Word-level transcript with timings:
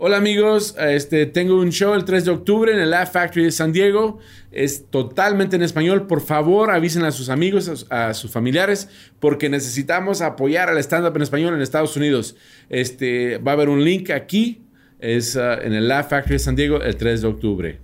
Hola 0.00 0.18
amigos, 0.18 0.76
este, 0.78 1.26
tengo 1.26 1.58
un 1.58 1.70
show 1.70 1.92
el 1.92 2.04
3 2.04 2.26
de 2.26 2.30
octubre 2.30 2.72
en 2.72 2.78
el 2.78 2.90
Laugh 2.90 3.10
Factory 3.10 3.46
de 3.46 3.50
San 3.50 3.72
Diego. 3.72 4.20
Es 4.52 4.88
totalmente 4.90 5.56
en 5.56 5.62
español. 5.62 6.06
Por 6.06 6.20
favor, 6.20 6.70
avisen 6.70 7.04
a 7.04 7.10
sus 7.10 7.28
amigos, 7.28 7.84
a, 7.90 8.14
sus 8.14 8.30
familiares, 8.30 8.88
porque 9.18 9.48
necesitamos 9.48 10.20
apoyar 10.20 10.68
al 10.68 10.78
stand-up 10.78 11.16
en 11.16 11.22
español 11.22 11.54
en 11.54 11.62
Estados 11.62 11.96
Unidos. 11.96 12.36
Este, 12.68 13.38
va 13.38 13.50
a 13.50 13.54
haber 13.54 13.68
un 13.68 13.84
link 13.84 14.10
aquí. 14.10 14.62
Es 15.00 15.34
uh, 15.34 15.60
en 15.60 15.72
el 15.72 15.88
Laugh 15.88 16.08
Factory 16.08 16.34
de 16.34 16.38
San 16.38 16.54
Diego 16.54 16.80
el 16.80 16.96
3 16.96 17.20
de 17.20 17.26
octubre. 17.26 17.80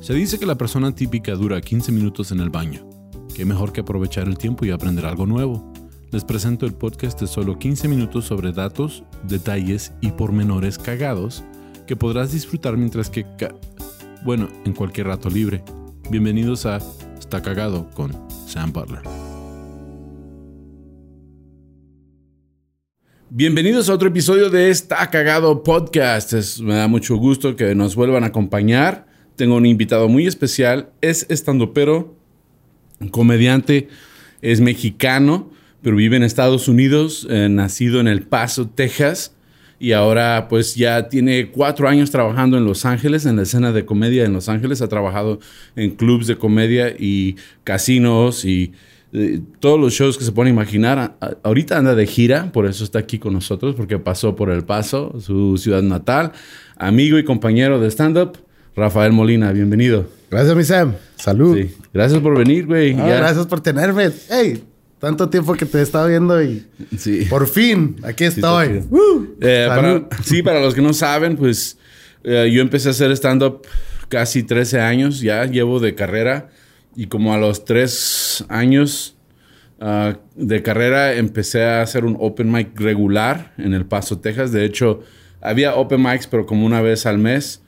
Se 0.00 0.14
dice 0.14 0.38
que 0.38 0.46
la 0.46 0.54
persona 0.54 0.94
típica 0.94 1.32
dura 1.32 1.60
15 1.60 1.90
minutos 1.90 2.30
en 2.30 2.38
el 2.38 2.50
baño. 2.50 2.88
Qué 3.34 3.44
mejor 3.44 3.72
que 3.72 3.80
aprovechar 3.80 4.28
el 4.28 4.38
tiempo 4.38 4.64
y 4.64 4.70
aprender 4.70 5.04
algo 5.04 5.26
nuevo 5.26 5.72
les 6.10 6.24
presento 6.24 6.64
el 6.64 6.72
podcast 6.72 7.20
de 7.20 7.26
solo 7.26 7.58
15 7.58 7.86
minutos 7.86 8.24
sobre 8.24 8.52
datos, 8.52 9.04
detalles 9.24 9.92
y 10.00 10.12
pormenores 10.12 10.78
cagados 10.78 11.44
que 11.86 11.96
podrás 11.96 12.32
disfrutar 12.32 12.78
mientras 12.78 13.10
que... 13.10 13.26
bueno, 14.24 14.48
en 14.64 14.72
cualquier 14.72 15.08
rato 15.08 15.28
libre. 15.28 15.62
Bienvenidos 16.10 16.64
a 16.64 16.78
Está 17.18 17.42
Cagado 17.42 17.90
con 17.90 18.12
Sam 18.46 18.72
Butler. 18.72 19.02
Bienvenidos 23.28 23.90
a 23.90 23.94
otro 23.94 24.08
episodio 24.08 24.48
de 24.48 24.70
Está 24.70 25.10
Cagado 25.10 25.62
Podcast. 25.62 26.60
me 26.60 26.74
da 26.74 26.88
mucho 26.88 27.16
gusto 27.16 27.54
que 27.54 27.74
nos 27.74 27.94
vuelvan 27.94 28.24
a 28.24 28.28
acompañar. 28.28 29.06
Tengo 29.36 29.56
un 29.56 29.66
invitado 29.66 30.08
muy 30.08 30.26
especial. 30.26 30.90
Es 31.02 31.26
estando 31.28 31.74
pero 31.74 32.16
comediante, 33.10 33.88
es 34.40 34.62
mexicano 34.62 35.57
pero 35.88 35.96
vive 35.96 36.18
en 36.18 36.22
Estados 36.22 36.68
Unidos, 36.68 37.26
eh, 37.30 37.48
nacido 37.48 37.98
en 37.98 38.08
El 38.08 38.20
Paso, 38.20 38.68
Texas, 38.68 39.32
y 39.80 39.92
ahora 39.92 40.46
pues 40.50 40.74
ya 40.74 41.08
tiene 41.08 41.48
cuatro 41.50 41.88
años 41.88 42.10
trabajando 42.10 42.58
en 42.58 42.66
Los 42.66 42.84
Ángeles, 42.84 43.24
en 43.24 43.36
la 43.36 43.44
escena 43.44 43.72
de 43.72 43.86
comedia 43.86 44.26
en 44.26 44.34
Los 44.34 44.50
Ángeles, 44.50 44.82
ha 44.82 44.88
trabajado 44.88 45.40
en 45.76 45.92
clubs 45.92 46.26
de 46.26 46.36
comedia 46.36 46.90
y 46.90 47.36
casinos 47.64 48.44
y 48.44 48.74
eh, 49.14 49.40
todos 49.60 49.80
los 49.80 49.94
shows 49.94 50.18
que 50.18 50.24
se 50.24 50.32
pueden 50.32 50.52
imaginar. 50.52 51.16
ahorita 51.42 51.78
anda 51.78 51.94
de 51.94 52.06
gira, 52.06 52.52
por 52.52 52.66
eso 52.66 52.84
está 52.84 52.98
aquí 52.98 53.18
con 53.18 53.32
nosotros, 53.32 53.74
porque 53.74 53.98
pasó 53.98 54.36
por 54.36 54.50
El 54.50 54.64
Paso, 54.64 55.18
su 55.22 55.56
ciudad 55.56 55.80
natal, 55.80 56.32
amigo 56.76 57.18
y 57.18 57.24
compañero 57.24 57.80
de 57.80 57.90
stand-up. 57.90 58.36
Rafael 58.76 59.14
Molina, 59.14 59.52
bienvenido. 59.52 60.04
Gracias, 60.30 60.54
mi 60.54 60.64
Sam. 60.64 60.96
Salud. 61.16 61.58
Gracias 61.94 62.20
por 62.20 62.36
venir, 62.36 62.66
güey. 62.66 62.92
gracias 62.92 63.46
por 63.46 63.62
tenerme. 63.62 64.10
Hey, 64.28 64.62
tanto 64.98 65.28
tiempo 65.28 65.54
que 65.54 65.66
te 65.66 65.78
he 65.78 65.82
estado 65.82 66.08
viendo 66.08 66.42
y 66.42 66.66
por 67.28 67.46
fin, 67.46 67.96
aquí 68.02 68.24
estoy. 68.24 68.82
Eh, 69.40 70.02
sí, 70.24 70.42
para, 70.42 70.60
los 70.60 70.74
que 70.74 70.82
no 70.82 70.92
saben, 70.92 71.36
pues 71.36 71.78
eh, 72.24 72.50
yo 72.52 72.60
empecé 72.60 72.88
a 72.88 72.90
hacer 72.90 73.10
stand-up 73.12 73.62
casi 74.08 74.42
13 74.42 74.80
años, 74.80 75.20
ya 75.20 75.44
llevo 75.44 75.80
de 75.80 75.94
carrera 75.94 76.48
y 76.96 77.06
como 77.06 77.32
a 77.32 77.38
los 77.38 77.64
3 77.64 78.46
años 78.48 79.16
ah, 79.80 80.16
de 80.34 80.62
carrera 80.62 81.14
empecé 81.14 81.64
a 81.64 81.82
hacer 81.82 82.04
un 82.04 82.16
open 82.18 82.50
mic 82.50 82.78
regular 82.80 83.54
en 83.58 83.74
El 83.74 83.86
Paso, 83.86 84.18
Texas. 84.18 84.50
De 84.50 84.64
hecho, 84.64 85.02
había 85.40 85.76
open 85.76 86.02
mics, 86.02 86.26
pero 86.26 86.46
como 86.46 86.66
una 86.66 86.80
vez 86.80 87.06
al 87.06 87.18
mes. 87.18 87.62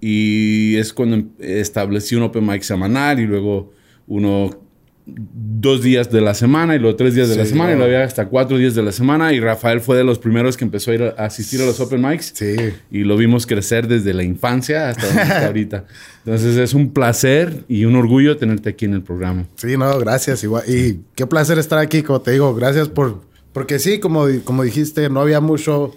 Y 0.00 0.76
es 0.76 0.92
cuando 0.92 1.30
establecí 1.38 2.14
un 2.14 2.24
open 2.24 2.44
mic 2.44 2.60
semanal 2.60 3.20
y 3.20 3.26
luego 3.26 3.72
uno 4.06 4.63
dos 5.06 5.82
días 5.82 6.10
de 6.10 6.22
la 6.22 6.32
semana 6.32 6.74
y 6.76 6.78
luego 6.78 6.96
tres 6.96 7.14
días 7.14 7.28
de 7.28 7.36
la 7.36 7.44
semana 7.44 7.72
y 7.72 7.76
luego 7.76 7.92
había 7.92 8.04
hasta 8.04 8.26
cuatro 8.26 8.56
días 8.56 8.74
de 8.74 8.82
la 8.82 8.90
semana 8.90 9.34
y 9.34 9.40
Rafael 9.40 9.80
fue 9.80 9.98
de 9.98 10.04
los 10.04 10.18
primeros 10.18 10.56
que 10.56 10.64
empezó 10.64 10.90
a 10.90 10.94
ir 10.94 11.02
a 11.02 11.24
asistir 11.26 11.60
a 11.60 11.66
los 11.66 11.78
open 11.78 12.00
mics 12.00 12.32
sí. 12.34 12.56
y 12.90 13.00
lo 13.00 13.16
vimos 13.18 13.46
crecer 13.46 13.86
desde 13.86 14.14
la 14.14 14.22
infancia 14.22 14.88
hasta 14.88 15.46
ahorita. 15.46 15.84
Entonces 16.24 16.56
es 16.56 16.72
un 16.72 16.92
placer 16.92 17.64
y 17.68 17.84
un 17.84 17.96
orgullo 17.96 18.38
tenerte 18.38 18.70
aquí 18.70 18.86
en 18.86 18.94
el 18.94 19.02
programa. 19.02 19.44
Sí, 19.56 19.76
no, 19.76 19.98
gracias. 19.98 20.42
Igual. 20.42 20.64
Y 20.66 21.00
qué 21.14 21.26
placer 21.26 21.58
estar 21.58 21.78
aquí, 21.78 22.02
como 22.02 22.20
te 22.20 22.30
digo, 22.32 22.54
gracias 22.54 22.88
por... 22.88 23.20
Porque 23.52 23.78
sí, 23.78 24.00
como, 24.00 24.26
como 24.42 24.62
dijiste, 24.62 25.10
no 25.10 25.20
había 25.20 25.40
mucho 25.40 25.94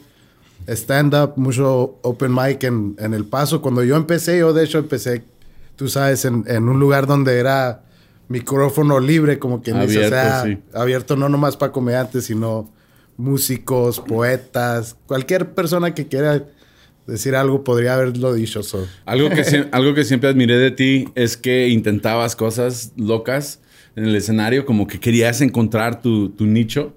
stand-up, 0.68 1.34
mucho 1.38 1.98
open 2.04 2.34
mic 2.34 2.64
en, 2.64 2.96
en, 3.00 3.14
El 3.14 3.26
Paso. 3.26 3.62
Cuando 3.62 3.84
yo 3.84 3.96
empecé, 3.96 4.38
yo 4.38 4.54
de 4.54 4.66
hecho 4.66 4.78
empecé, 4.78 5.24
tú 5.76 5.88
sabes, 5.88 6.26
en, 6.26 6.44
en 6.48 6.70
un 6.70 6.80
lugar 6.80 7.08
donde 7.08 7.40
era 7.40 7.87
micrófono 8.30 9.00
libre, 9.00 9.40
como 9.40 9.62
quien 9.62 9.78
abierto, 9.78 10.00
dice, 10.00 10.08
o 10.08 10.42
sea, 10.72 10.82
abierto 10.82 11.16
no 11.16 11.30
nomás 11.30 11.58
para 11.58 11.72
comediantes, 11.72 12.26
sino 12.26 12.72
músicos, 13.18 14.00
poetas, 14.00 14.96
cualquier 15.08 15.54
persona 15.54 15.94
que 15.94 16.08
quiera 16.08 16.46
decir 17.08 17.36
algo 17.36 17.64
podría 17.64 17.96
haberlo 17.96 18.34
dicho. 18.34 18.62
Algo, 19.06 19.30
que, 19.30 19.68
algo 19.72 19.94
que 19.94 20.04
siempre 20.04 20.30
admiré 20.30 20.58
de 20.58 20.72
ti 20.72 21.08
es 21.16 21.38
que 21.38 21.70
intentabas 21.70 22.36
cosas 22.36 22.94
locas 22.98 23.62
en 23.96 24.06
el 24.06 24.16
escenario, 24.16 24.66
como 24.66 24.86
que 24.86 25.00
querías 25.00 25.42
encontrar 25.42 26.02
tu, 26.02 26.32
nicho. 26.40 26.94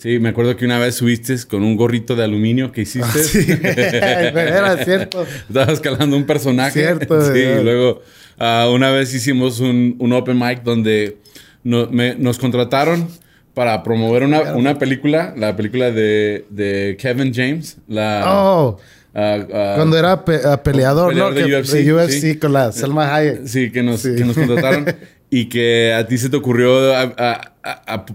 Sí, 0.00 0.18
me 0.18 0.30
acuerdo 0.30 0.56
que 0.56 0.64
una 0.64 0.78
vez 0.78 0.94
subiste 0.94 1.36
con 1.46 1.62
un 1.62 1.76
gorrito 1.76 2.16
de 2.16 2.24
aluminio 2.24 2.72
que 2.72 2.82
hiciste. 2.82 3.06
Ah, 3.06 3.22
sí, 3.22 3.46
era 3.62 4.84
cierto. 4.84 5.26
Estabas 5.48 5.80
calando 5.80 6.16
un 6.16 6.24
personaje. 6.24 6.80
Cierto. 6.80 7.20
Sí, 7.32 7.38
y 7.38 7.62
luego 7.62 8.00
Ah, 8.42 8.70
una 8.72 8.90
vez 8.90 9.12
hicimos 9.12 9.60
un, 9.60 9.96
un, 9.98 10.14
open 10.14 10.38
mic 10.38 10.62
donde 10.62 11.18
nos 11.62 12.38
contrataron 12.38 13.06
para 13.52 13.82
promover 13.82 14.22
una, 14.22 14.54
una, 14.54 14.78
película, 14.78 15.34
la 15.36 15.54
película 15.56 15.90
de, 15.90 16.46
de 16.48 16.96
Kevin 16.98 17.34
James. 17.34 17.76
La, 17.86 18.24
oh. 18.26 18.78
Uh, 19.12 19.44
Cuando 19.74 19.98
era 19.98 20.24
peleador, 20.24 21.14
¿no? 21.14 21.32
De 21.32 21.44
UFC, 21.44 21.72
de 21.72 21.92
UFC 21.92 22.38
con 22.38 22.54
la 22.54 22.72
Selma 22.72 23.14
Hayek. 23.14 23.44
Sí, 23.44 23.70
que 23.70 23.82
nos, 23.82 24.02
Que 24.04 24.24
nos 24.24 24.36
contrataron. 24.36 24.86
y 25.30 25.50
que 25.50 25.92
a 25.92 26.06
ti 26.06 26.16
se 26.16 26.30
te 26.30 26.36
ocurrió 26.36 26.94
a, 26.94 27.12
a, 27.18 27.54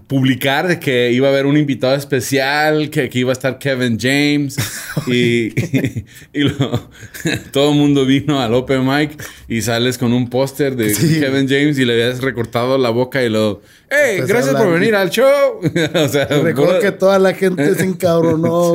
publicar 0.08 0.66
de 0.66 0.80
que 0.80 1.12
iba 1.12 1.28
a 1.28 1.30
haber 1.30 1.46
un 1.46 1.56
invitado 1.56 1.94
especial, 1.94 2.90
que, 2.90 3.08
que 3.08 3.20
iba 3.20 3.30
a 3.30 3.32
estar 3.32 3.58
Kevin 3.58 3.96
James. 4.00 4.56
y, 5.06 5.52
y, 6.32 6.50
todo 7.52 7.70
el 7.70 7.78
mundo 7.78 8.04
vino 8.04 8.40
al 8.40 8.52
Open 8.54 8.84
Mic 8.86 9.22
y 9.48 9.62
sales 9.62 9.98
con 9.98 10.12
un 10.12 10.28
póster 10.28 10.74
de 10.74 10.92
Kevin 10.92 11.48
James 11.48 11.78
y 11.78 11.84
le 11.84 11.92
habías 11.92 12.22
recortado 12.22 12.76
la 12.76 12.90
boca 12.90 13.22
y 13.22 13.28
lo... 13.28 13.60
¡Hey! 13.88 14.20
gracias 14.26 14.56
por 14.56 14.72
venir 14.72 14.96
al 14.96 15.10
show. 15.10 15.60
o 15.94 16.08
sea, 16.08 16.26
Recuerdo 16.26 16.80
que 16.80 16.90
toda 16.90 17.20
la 17.20 17.32
gente 17.34 17.72
se 17.76 17.84
encabronó. 17.84 18.72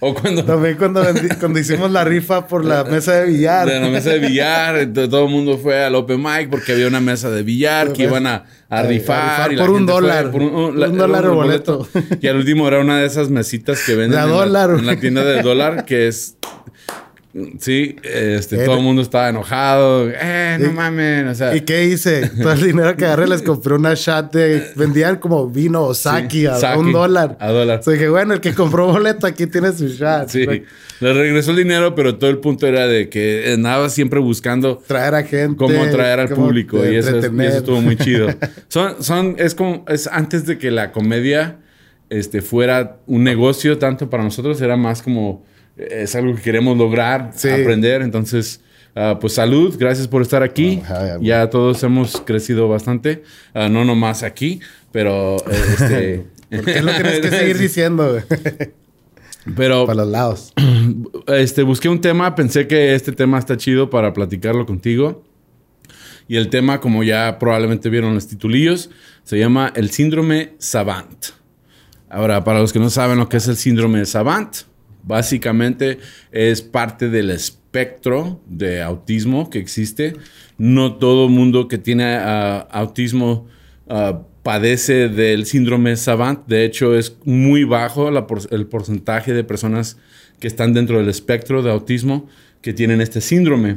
O 0.00 0.14
cuando... 0.14 0.44
También 0.44 0.76
cuando, 0.76 1.04
cuando 1.38 1.58
hicimos 1.60 1.92
la 1.92 2.04
rifa 2.04 2.48
por 2.48 2.64
la 2.64 2.82
mesa 2.82 3.14
de 3.14 3.26
billar. 3.26 3.68
De 3.68 3.78
la 3.78 3.88
mesa 3.88 4.10
de 4.10 4.18
billar. 4.18 4.76
Entonces, 4.78 5.08
todo 5.08 5.26
el 5.26 5.30
mundo 5.30 5.56
fue 5.56 5.84
al 5.84 5.94
Open 5.94 6.20
Mic 6.20 6.50
porque 6.50 6.72
había 6.72 6.88
una 6.88 7.00
mesa 7.00 7.30
de 7.30 7.44
billar 7.44 7.92
que 7.92 8.04
iban 8.04 8.26
a 8.26 8.44
a 8.70 8.82
rifar. 8.84 9.56
por, 9.56 9.70
un 9.70 9.84
dólar, 9.84 10.30
por 10.30 10.42
un, 10.42 10.96
dólar. 10.96 11.24
el 11.24 11.30
boleto. 11.30 11.86
Y 12.20 12.28
al 12.28 12.36
último 12.36 12.68
era 12.68 12.80
una 12.80 12.98
de 13.00 13.06
esas 13.06 13.28
mesitas 13.28 13.82
que 13.84 13.96
venden 13.96 14.20
en, 14.20 14.52
la, 14.52 14.64
en, 14.64 14.86
la, 14.86 14.96
tienda 14.96 15.24
de 15.24 15.42
dólar, 15.42 15.84
que 15.84 16.06
es 16.06 16.36
Sí, 17.60 17.94
este, 18.02 18.64
todo 18.64 18.78
el 18.78 18.82
mundo 18.82 19.02
estaba 19.02 19.28
enojado. 19.28 20.10
Eh, 20.10 20.58
no 20.60 20.72
mames. 20.72 21.28
O 21.28 21.34
sea, 21.36 21.54
¿Y 21.54 21.60
qué 21.60 21.84
hice? 21.84 22.28
Todo 22.28 22.52
el 22.52 22.62
dinero 22.62 22.96
que 22.96 23.04
agarré 23.04 23.28
les 23.28 23.42
compré 23.42 23.74
una 23.74 23.94
chat 23.94 24.32
de. 24.34 24.72
Vendían 24.74 25.16
como 25.16 25.48
vino 25.48 25.84
o 25.84 25.94
saki, 25.94 26.46
a, 26.46 26.76
un 26.76 26.92
dólar. 26.92 27.36
A 27.38 27.50
dólar. 27.52 27.78
O 27.78 27.82
sea, 27.84 27.92
dije, 27.92 28.08
bueno, 28.08 28.34
el 28.34 28.40
que 28.40 28.52
compró 28.52 28.88
boleto 28.88 29.28
aquí 29.28 29.46
tiene 29.46 29.72
su 29.72 29.96
chat. 29.96 30.28
Sí. 30.28 30.44
Le 30.44 31.14
regresó 31.14 31.52
el 31.52 31.58
dinero, 31.58 31.94
pero 31.94 32.16
todo 32.18 32.30
el 32.30 32.38
punto 32.38 32.66
era 32.66 32.88
de 32.88 33.08
que 33.08 33.52
andaba 33.54 33.88
siempre 33.90 34.18
buscando. 34.18 34.82
Traer 34.86 35.14
a 35.14 35.22
gente. 35.22 35.56
Cómo 35.56 35.88
traer 35.88 36.18
al 36.18 36.28
público. 36.30 36.84
Y 36.84 36.96
eso, 36.96 37.16
estuvo 37.16 37.80
muy 37.80 37.96
chido. 37.96 38.28
son, 38.68 39.02
son, 39.04 39.36
es 39.38 39.54
como. 39.54 39.84
Es 39.86 40.08
antes 40.08 40.46
de 40.46 40.58
que 40.58 40.72
la 40.72 40.90
comedia 40.90 41.58
este, 42.08 42.42
fuera 42.42 42.98
un 43.06 43.22
negocio, 43.22 43.78
tanto 43.78 44.10
para 44.10 44.24
nosotros, 44.24 44.60
era 44.60 44.76
más 44.76 45.00
como 45.00 45.44
es 45.90 46.14
algo 46.14 46.34
que 46.34 46.42
queremos 46.42 46.76
lograr, 46.76 47.30
aprender. 47.36 48.02
Entonces, 48.02 48.60
ah, 48.94 49.18
pues 49.20 49.34
salud, 49.34 49.76
gracias 49.78 50.08
por 50.08 50.22
estar 50.22 50.42
aquí. 50.42 50.82
ya 51.20 51.48
todos 51.50 51.82
hemos 51.82 52.20
crecido 52.20 52.68
bastante, 52.68 53.22
uh, 53.54 53.68
no 53.68 53.84
nomás 53.84 54.22
aquí, 54.22 54.60
pero 54.92 55.36
eh, 55.50 55.62
este... 55.72 56.26
Porque 56.50 56.82
lo 56.82 56.92
tienes 56.92 57.20
que 57.20 57.30
seguir 57.30 57.58
diciendo. 57.60 58.20
pero... 59.56 59.86
Para 59.86 60.02
los 60.02 60.08
lados. 60.08 60.52
Este, 61.26 61.62
busqué 61.62 61.88
un 61.88 62.00
tema, 62.00 62.34
pensé 62.34 62.66
que 62.66 62.94
este 62.94 63.12
tema 63.12 63.38
está 63.38 63.56
chido 63.56 63.88
para 63.88 64.12
platicarlo 64.12 64.66
contigo. 64.66 65.22
Y 66.26 66.36
el 66.36 66.48
tema, 66.48 66.80
como 66.80 67.04
ya 67.04 67.38
probablemente 67.38 67.88
vieron 67.88 68.14
los 68.14 68.26
titulillos, 68.26 68.90
se 69.22 69.38
llama 69.38 69.72
el 69.76 69.90
síndrome 69.90 70.54
Savant. 70.58 71.26
Ahora, 72.08 72.42
para 72.42 72.58
los 72.58 72.72
que 72.72 72.80
no 72.80 72.90
saben 72.90 73.18
lo 73.18 73.28
que 73.28 73.36
es 73.36 73.46
el 73.46 73.56
síndrome 73.56 74.04
Savant, 74.04 74.56
Básicamente 75.02 75.98
es 76.32 76.62
parte 76.62 77.08
del 77.08 77.30
espectro 77.30 78.40
de 78.46 78.82
autismo 78.82 79.50
que 79.50 79.58
existe. 79.58 80.14
No 80.58 80.96
todo 80.96 81.28
mundo 81.28 81.68
que 81.68 81.78
tiene 81.78 82.04
ah, 82.04 82.66
autismo 82.70 83.46
ah, 83.88 84.22
padece 84.42 85.08
del 85.08 85.46
síndrome 85.46 85.96
Savant. 85.96 86.46
De 86.46 86.64
hecho, 86.64 86.94
es 86.96 87.16
muy 87.24 87.64
bajo 87.64 88.08
el 88.08 88.66
porcentaje 88.66 89.32
de 89.32 89.44
personas 89.44 89.96
que 90.38 90.48
están 90.48 90.72
dentro 90.72 90.98
del 90.98 91.08
espectro 91.08 91.62
de 91.62 91.70
autismo 91.70 92.28
que 92.62 92.72
tienen 92.72 93.00
este 93.00 93.20
síndrome. 93.20 93.76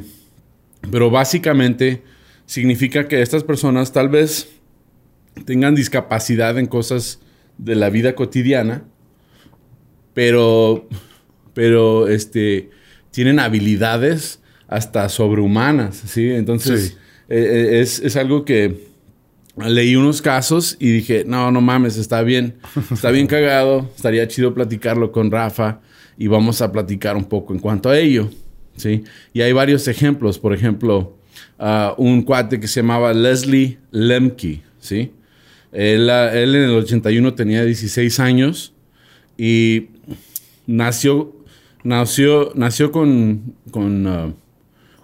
Pero 0.90 1.10
básicamente 1.10 2.02
significa 2.46 3.08
que 3.08 3.22
estas 3.22 3.44
personas 3.44 3.92
tal 3.92 4.08
vez 4.08 4.48
tengan 5.44 5.74
discapacidad 5.74 6.58
en 6.58 6.66
cosas 6.66 7.20
de 7.58 7.74
la 7.74 7.90
vida 7.90 8.14
cotidiana, 8.14 8.84
pero, 10.12 10.88
pero 11.54 12.08
este, 12.08 12.70
tienen 13.10 13.38
habilidades 13.38 14.40
hasta 14.68 15.08
sobrehumanas, 15.08 15.96
¿sí? 16.06 16.30
Entonces, 16.30 16.88
Sí. 16.88 16.94
eh, 17.28 17.70
eh, 17.76 17.80
es, 17.80 18.00
es 18.00 18.16
algo 18.16 18.44
que 18.44 18.92
leí 19.56 19.94
unos 19.94 20.20
casos 20.20 20.76
y 20.80 20.90
dije, 20.90 21.24
no, 21.26 21.50
no 21.52 21.60
mames, 21.60 21.96
está 21.96 22.22
bien, 22.22 22.56
está 22.90 23.10
bien 23.10 23.26
cagado, 23.28 23.88
estaría 23.94 24.26
chido 24.26 24.52
platicarlo 24.52 25.12
con 25.12 25.30
Rafa 25.30 25.80
y 26.18 26.26
vamos 26.26 26.60
a 26.60 26.72
platicar 26.72 27.16
un 27.16 27.24
poco 27.24 27.52
en 27.54 27.60
cuanto 27.60 27.88
a 27.88 27.98
ello, 27.98 28.30
¿sí? 28.76 29.04
Y 29.32 29.42
hay 29.42 29.52
varios 29.52 29.86
ejemplos, 29.86 30.38
por 30.40 30.52
ejemplo, 30.54 31.16
ah, 31.58 31.94
un 31.98 32.22
cuate 32.22 32.58
que 32.58 32.66
se 32.66 32.80
llamaba 32.80 33.12
Leslie 33.14 33.78
Lemke, 33.92 34.62
¿sí? 34.80 35.12
Él, 35.70 36.10
ah, 36.10 36.32
él 36.34 36.54
en 36.56 36.62
el 36.64 36.70
81 36.70 37.34
tenía 37.34 37.64
16 37.64 38.18
años 38.20 38.72
y 39.38 39.88
nació, 40.66 41.32
nació, 41.84 42.50
nació 42.54 42.90
con, 42.90 43.54
con 43.70 44.06
ah, 44.08 44.32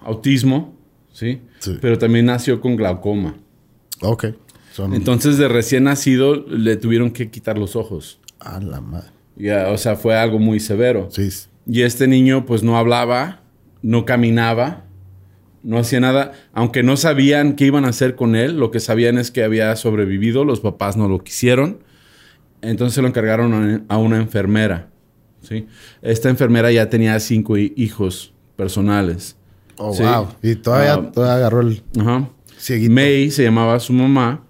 autismo, 0.01 0.75
¿sí? 1.13 1.41
Sí. 1.61 1.79
Pero 1.81 1.99
también 1.99 2.27
nació 2.27 2.61
con 2.61 2.75
glaucoma. 2.75 3.37
Ok. 4.01 4.27
Son... 4.73 4.95
Entonces, 4.95 5.39
de 5.39 5.49
recién 5.49 5.85
nacido, 5.85 6.35
le 6.35 6.77
tuvieron 6.77 7.13
que 7.13 7.31
quitar 7.31 7.59
los 7.59 7.77
ojos. 7.77 8.19
A 8.41 8.59
la 8.61 8.81
madre. 8.81 9.11
Ya, 9.37 9.69
o 9.69 9.79
sea, 9.79 9.97
fue 9.97 10.17
algo 10.17 10.39
muy 10.39 10.59
severo. 10.59 11.09
Sí. 11.11 11.29
Y 11.67 11.83
este 11.83 12.09
niño, 12.09 12.47
pues, 12.47 12.63
no 12.63 12.79
hablaba, 12.79 13.43
no 13.83 14.05
caminaba, 14.05 14.85
no 15.63 15.79
hacía 15.79 16.01
nada. 16.01 16.33
Aunque 16.53 16.83
no 16.83 16.97
sabían 16.97 17.57
qué 17.57 17.67
iban 17.67 17.85
a 17.85 17.89
hacer 17.89 18.17
con 18.17 18.35
él, 18.35 18.59
lo 18.59 18.71
que 18.71 18.81
sabían 18.81 19.19
es 19.19 19.31
que 19.31 19.45
había 19.45 19.75
sobrevivido, 19.77 20.45
los 20.45 20.61
papás 20.61 20.97
no 20.97 21.09
lo 21.09 21.23
quisieron. 21.23 21.81
Entonces 22.63 23.03
lo 23.03 23.09
encargaron 23.09 23.85
a 23.89 23.99
una 23.99 24.17
enfermera. 24.19 24.90
¿Sí? 25.43 25.67
Esta 26.03 26.29
enfermera 26.29 26.71
ya 26.73 26.89
tenía 26.91 27.19
cinco 27.21 27.57
hi- 27.57 27.73
hijos 27.77 28.33
personales. 28.57 29.37
Oh, 29.77 29.95
Sí. 29.95 30.03
wow. 30.03 30.29
Y 30.43 30.55
todavía, 30.57 30.95
Ah. 30.95 31.11
todavía 31.13 31.37
agarró 31.37 31.61
el 31.63 31.83
Ajá. 31.99 32.29
cieguito. 32.59 32.93
May 32.93 33.31
se 33.31 33.43
llamaba 33.45 33.79
su 33.81 33.93
mamá 33.93 34.45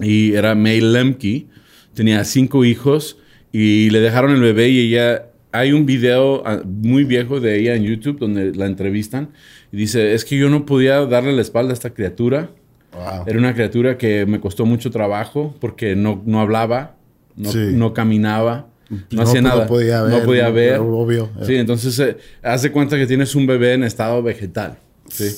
y 0.00 0.34
era 0.34 0.54
May 0.54 0.80
Lemke. 0.80 1.46
Tenía 1.94 2.24
cinco 2.24 2.64
hijos 2.64 3.18
y 3.52 3.90
le 3.90 4.00
dejaron 4.00 4.32
el 4.32 4.40
bebé 4.40 4.68
y 4.68 4.80
ella... 4.94 5.26
Hay 5.52 5.72
un 5.72 5.84
video 5.84 6.44
ah, 6.46 6.62
muy 6.64 7.02
viejo 7.02 7.40
de 7.40 7.58
ella 7.58 7.74
en 7.74 7.82
YouTube 7.82 8.20
donde 8.20 8.54
la 8.54 8.66
entrevistan 8.66 9.30
y 9.72 9.78
dice, 9.78 10.14
es 10.14 10.24
que 10.24 10.38
yo 10.38 10.48
no 10.48 10.64
podía 10.64 11.04
darle 11.06 11.32
la 11.32 11.42
espalda 11.42 11.72
a 11.72 11.74
esta 11.74 11.90
criatura. 11.90 12.50
Wow. 12.92 13.24
Era 13.26 13.36
una 13.36 13.52
criatura 13.52 13.98
que 13.98 14.26
me 14.26 14.38
costó 14.38 14.64
mucho 14.64 14.92
trabajo 14.92 15.56
porque 15.60 15.96
no, 15.96 16.22
no 16.24 16.40
hablaba, 16.40 16.94
no, 17.34 17.50
Sí. 17.50 17.58
no 17.72 17.92
caminaba, 17.94 18.68
no, 18.90 18.96
No, 19.12 19.22
hacía 19.22 19.32
pues, 19.40 19.42
no 19.42 19.48
nada. 19.48 19.66
podía 19.66 20.02
ver, 20.02 20.18
No 20.20 20.24
podía 20.24 20.50
ver. 20.50 20.78
obvio. 20.80 21.30
Sí, 21.46 21.54
entonces 21.56 21.98
eh, 22.00 22.16
haz 22.42 22.62
de 22.62 22.72
cuenta 22.72 22.96
que 22.98 23.06
tienes 23.06 23.34
un 23.34 23.46
bebé 23.46 23.74
en 23.74 23.84
estado 23.84 24.22
vegetal. 24.22 24.78
Sí. 25.08 25.28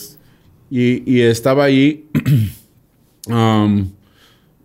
Y, 0.70 1.02
y 1.12 1.20
estaba 1.20 1.64
ahí. 1.64 2.08
um, 3.28 3.90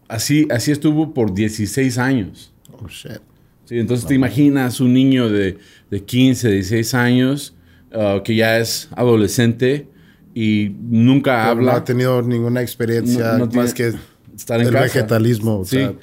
así, 0.07 0.48
así 0.50 0.72
estuvo 0.72 1.13
por 1.13 1.34
16 1.34 1.98
años. 1.98 2.54
Oh, 2.72 2.88
shit. 2.88 3.19
Sí, 3.66 3.78
entonces 3.80 4.07
te 4.07 4.16
imaginas 4.16 4.80
un 4.80 4.94
niño 4.94 5.30
de, 5.30 5.57
de 5.92 6.04
15, 6.04 6.50
16 6.51 6.94
años 6.94 7.54
uh, 7.94 8.24
que 8.24 8.36
ya 8.36 8.57
es 8.60 8.88
adolescente 8.95 9.88
y 10.33 10.72
nunca 10.90 11.31
Pero 11.40 11.50
habla. 11.51 11.72
No 11.74 11.78
ha 11.80 11.83
tenido 11.83 12.22
ninguna 12.22 12.62
experiencia 12.62 13.33
No- 13.33 13.40
no 13.40 13.45
más 13.51 13.74
tiene- 13.74 13.92
que 13.92 13.98
estar 14.38 14.62
en 14.62 14.68
el 14.68 14.74
casa. 14.74 14.83
vegetalismo. 14.86 15.60
o 15.60 15.66
Sí. 15.66 15.78
sea, 15.78 15.94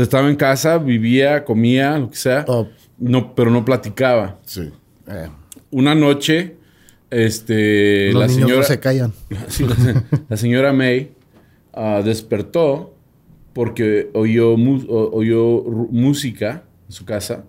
estaba 0.00 0.28
en 0.30 0.36
casa, 0.36 0.78
vivía, 0.78 1.44
comía, 1.44 1.98
lo 1.98 2.08
que 2.10 2.16
sea, 2.16 2.44
Oh. 2.48 2.68
no, 2.98 3.34
pero 3.34 3.50
no 3.50 3.64
platicaba. 3.64 4.38
sí. 4.44 4.70
Eh, 5.08 5.28
Una 5.70 5.94
noche, 5.94 6.56
este, 7.10 8.12
los 8.12 8.20
la 8.22 8.26
niños 8.26 8.42
señora, 8.48 8.60
no 8.62 8.66
se 8.66 8.80
callan. 8.80 9.12
sí, 9.48 9.64
la, 9.66 10.04
la 10.28 10.36
señora 10.36 10.72
May 10.72 11.10
ah, 11.74 12.00
despertó 12.04 12.94
porque 13.52 14.08
oyó, 14.14 14.56
mu- 14.56 14.86
oyó 14.88 15.62
música 15.90 16.64
en 16.88 16.92
su 16.92 17.04
casa 17.04 17.44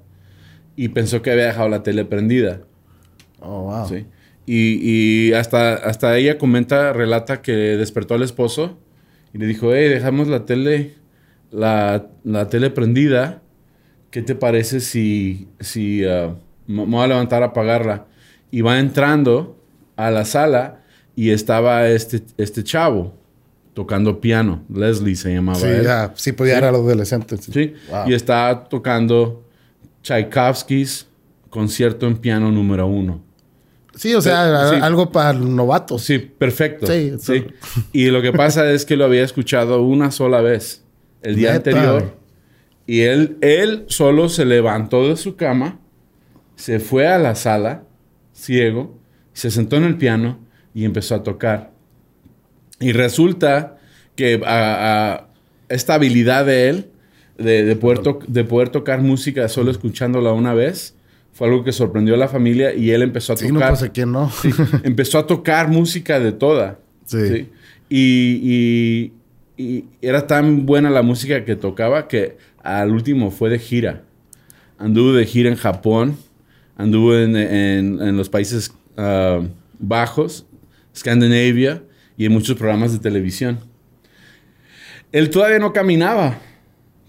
y 0.76 0.90
pensó 0.90 1.22
que 1.22 1.32
había 1.32 1.46
dejado 1.46 1.70
la 1.70 1.84
tele 1.84 2.04
prendida. 2.06 2.62
Oh, 3.40 3.64
wow. 3.64 3.88
¿sí? 3.88 4.06
Y, 4.46 4.80
y 5.30 5.34
hasta, 5.34 5.76
hasta 5.76 6.18
ella 6.18 6.38
comenta, 6.38 6.92
relata 6.92 7.42
que 7.42 7.52
despertó 7.54 8.16
al 8.16 8.24
esposo 8.24 8.78
y 9.34 9.38
le 9.38 9.46
dijo, 9.48 9.74
hey, 9.74 9.88
dejamos 9.88 10.28
la 10.28 10.46
tele, 10.46 10.96
la, 11.54 12.08
la 12.24 12.50
tele 12.50 12.70
prendida. 12.70 13.42
¿Qué 14.12 14.22
te 14.22 14.36
parece 14.36 14.80
si, 14.80 15.48
si 15.60 16.04
ah, 16.06 16.36
me 16.68 16.86
voy 16.86 17.04
a 17.04 17.08
levantar 17.08 17.42
a 17.44 17.48
apagarla? 17.48 18.06
Y 18.52 18.62
va 18.62 18.80
entrando 18.80 19.58
a 19.96 20.12
la 20.12 20.26
sala 20.26 20.82
y 21.16 21.30
estaba 21.32 21.88
este, 21.88 22.22
este 22.38 22.64
chavo 22.64 23.14
tocando 23.74 24.20
piano. 24.22 24.64
Leslie 24.72 25.16
se 25.16 25.34
llamaba. 25.34 25.58
Sí, 25.60 25.66
él. 25.66 25.84
ya, 25.84 26.12
sí 26.16 26.32
podía 26.34 26.58
ir 26.60 26.64
al 26.64 26.76
adolescente. 26.76 27.38
Sí. 27.38 27.52
Sí, 27.52 27.74
Wow. 27.90 28.10
y 28.10 28.14
está 28.14 28.66
tocando 28.70 29.44
Tchaikovsky's 30.04 31.08
concierto 31.50 32.06
en 32.08 32.18
piano 32.18 32.52
número 32.52 32.86
uno. 32.86 33.22
Sí, 33.96 34.14
o 34.16 34.22
sea, 34.22 34.70
Sí. 34.70 34.76
algo 34.82 35.12
para 35.12 35.34
novatos. 35.34 36.04
Sí, 36.04 36.18
perfecto. 36.20 36.86
Sí, 36.88 37.14
Sí, 37.20 37.46
Y 37.92 38.08
lo 38.08 38.22
que 38.22 38.32
pasa 38.34 38.70
es 38.72 38.86
que 38.86 38.96
lo 38.96 39.06
había 39.06 39.24
escuchado 39.24 39.82
una 39.84 40.12
sola 40.12 40.42
vez, 40.42 40.83
el 41.24 41.36
día 41.36 41.54
Neta. 41.54 41.70
anterior. 41.72 42.18
Y 42.86 43.02
él, 43.02 43.38
él 43.42 43.86
solo 43.88 44.30
se 44.30 44.46
levantó 44.46 45.08
de 45.08 45.16
su 45.16 45.36
cama, 45.36 45.80
se 46.56 46.80
fue 46.80 47.08
a 47.08 47.18
la 47.18 47.36
sala, 47.36 47.84
ciego, 48.34 48.98
se 49.34 49.50
sentó 49.52 49.78
en 49.78 49.86
el 49.86 49.98
piano 49.98 50.40
y 50.74 50.86
empezó 50.86 51.16
a 51.16 51.24
tocar. 51.24 51.72
Y 52.80 52.92
resulta 52.92 53.78
que 54.16 54.42
a- 54.46 55.14
a 55.14 55.28
esta 55.70 55.96
habilidad 55.96 56.46
de 56.46 56.70
él, 56.70 56.90
de, 57.38 57.64
de 57.64 57.76
poder 57.76 58.00
to- 58.00 58.20
de 58.28 58.44
poder 58.44 58.70
tocar 58.70 59.02
música 59.02 59.48
solo 59.48 59.72
escuchándola 59.72 60.34
una 60.34 60.54
vez, 60.54 60.96
fue 61.32 61.48
algo 61.48 61.64
que 61.64 61.72
sorprendió 61.72 62.14
a 62.14 62.18
la 62.18 62.28
familia 62.28 62.76
y 62.76 62.92
él 62.92 63.02
empezó 63.02 63.34
a 63.34 63.38
Sí, 63.38 63.48
no 63.48 63.56
tocar 63.56 63.78
pues 63.78 63.90
quién 63.92 64.12
no. 64.12 64.30
empezó 64.84 65.18
a 65.18 65.26
tocar 65.26 65.68
música 65.70 66.20
de 66.20 66.32
toda. 66.32 66.80
Sí. 67.06 67.50
Y, 67.90 68.40
y- 68.44 69.14
y 69.58 69.86
era 70.02 70.26
tan 70.28 70.66
buena 70.66 70.90
la 70.90 71.02
música 71.02 71.46
que 71.46 71.56
tocaba 71.56 72.08
que 72.08 72.38
al 72.64 72.92
último 72.92 73.30
fue 73.32 73.50
de 73.50 73.60
gira. 73.60 74.04
Anduvo 74.78 75.14
de 75.14 75.26
gira 75.26 75.50
en 75.50 75.56
Japón, 75.56 76.18
anduvo 76.76 77.16
en, 77.16 77.36
en- 77.36 78.02
en 78.02 78.18
los 78.18 78.30
Países 78.30 78.74
ah, 78.98 79.42
Bajos, 79.80 80.46
Scandinavia 80.96 81.84
y 82.18 82.26
en 82.26 82.32
muchos 82.32 82.58
programas 82.58 82.92
de 82.94 83.00
televisión. 83.00 83.60
Él 85.12 85.30
todavía 85.30 85.60
no 85.60 85.74
caminaba, 85.74 86.40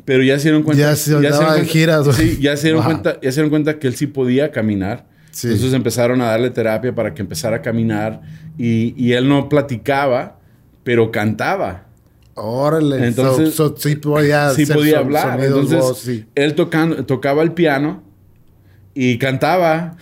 pero 0.04 0.22
ya 0.22 0.38
se 0.38 0.44
dieron 0.44 0.62
cuenta. 0.62 0.82
Ya 0.82 0.96
se 0.96 1.12
cuenta- 1.14 1.64
giras. 1.64 2.16
Sí, 2.16 2.38
ya 2.40 2.56
se 2.56 2.64
dieron 2.68 2.82
Wow. 2.84 2.90
cuenta, 2.92 3.20
ya 3.22 3.30
se 3.32 3.36
dieron 3.36 3.50
cuenta 3.50 3.78
que 3.78 3.86
él 3.86 3.94
sí 3.96 4.06
podía 4.06 4.50
caminar. 4.50 5.06
Sí. 5.30 5.48
Entonces 5.48 5.72
empezaron 5.72 6.20
a 6.20 6.26
darle 6.26 6.50
terapia 6.50 6.94
para 6.94 7.12
que 7.14 7.22
empezara 7.22 7.56
a 7.56 7.62
caminar 7.62 8.20
y, 8.58 8.94
y 9.02 9.12
él 9.14 9.28
no 9.28 9.48
platicaba, 9.48 10.38
pero 10.84 11.10
cantaba. 11.10 11.86
Órale. 12.34 13.06
Entonces- 13.06 13.54
So- 13.54 13.68
so 13.70 13.76
sí 13.76 13.96
podía, 13.96 14.50
sí 14.50 14.62
hacer 14.62 14.76
podía 14.76 14.98
hablar. 14.98 15.38
sonidos, 15.38 15.46
Entonces 15.62 15.78
voz, 15.80 15.98
sí. 16.00 16.24
él 16.34 16.54
tocando, 16.54 17.04
tocaba 17.04 17.42
el 17.42 17.52
piano 17.52 18.02
y 18.94 19.18
cantaba. 19.18 19.96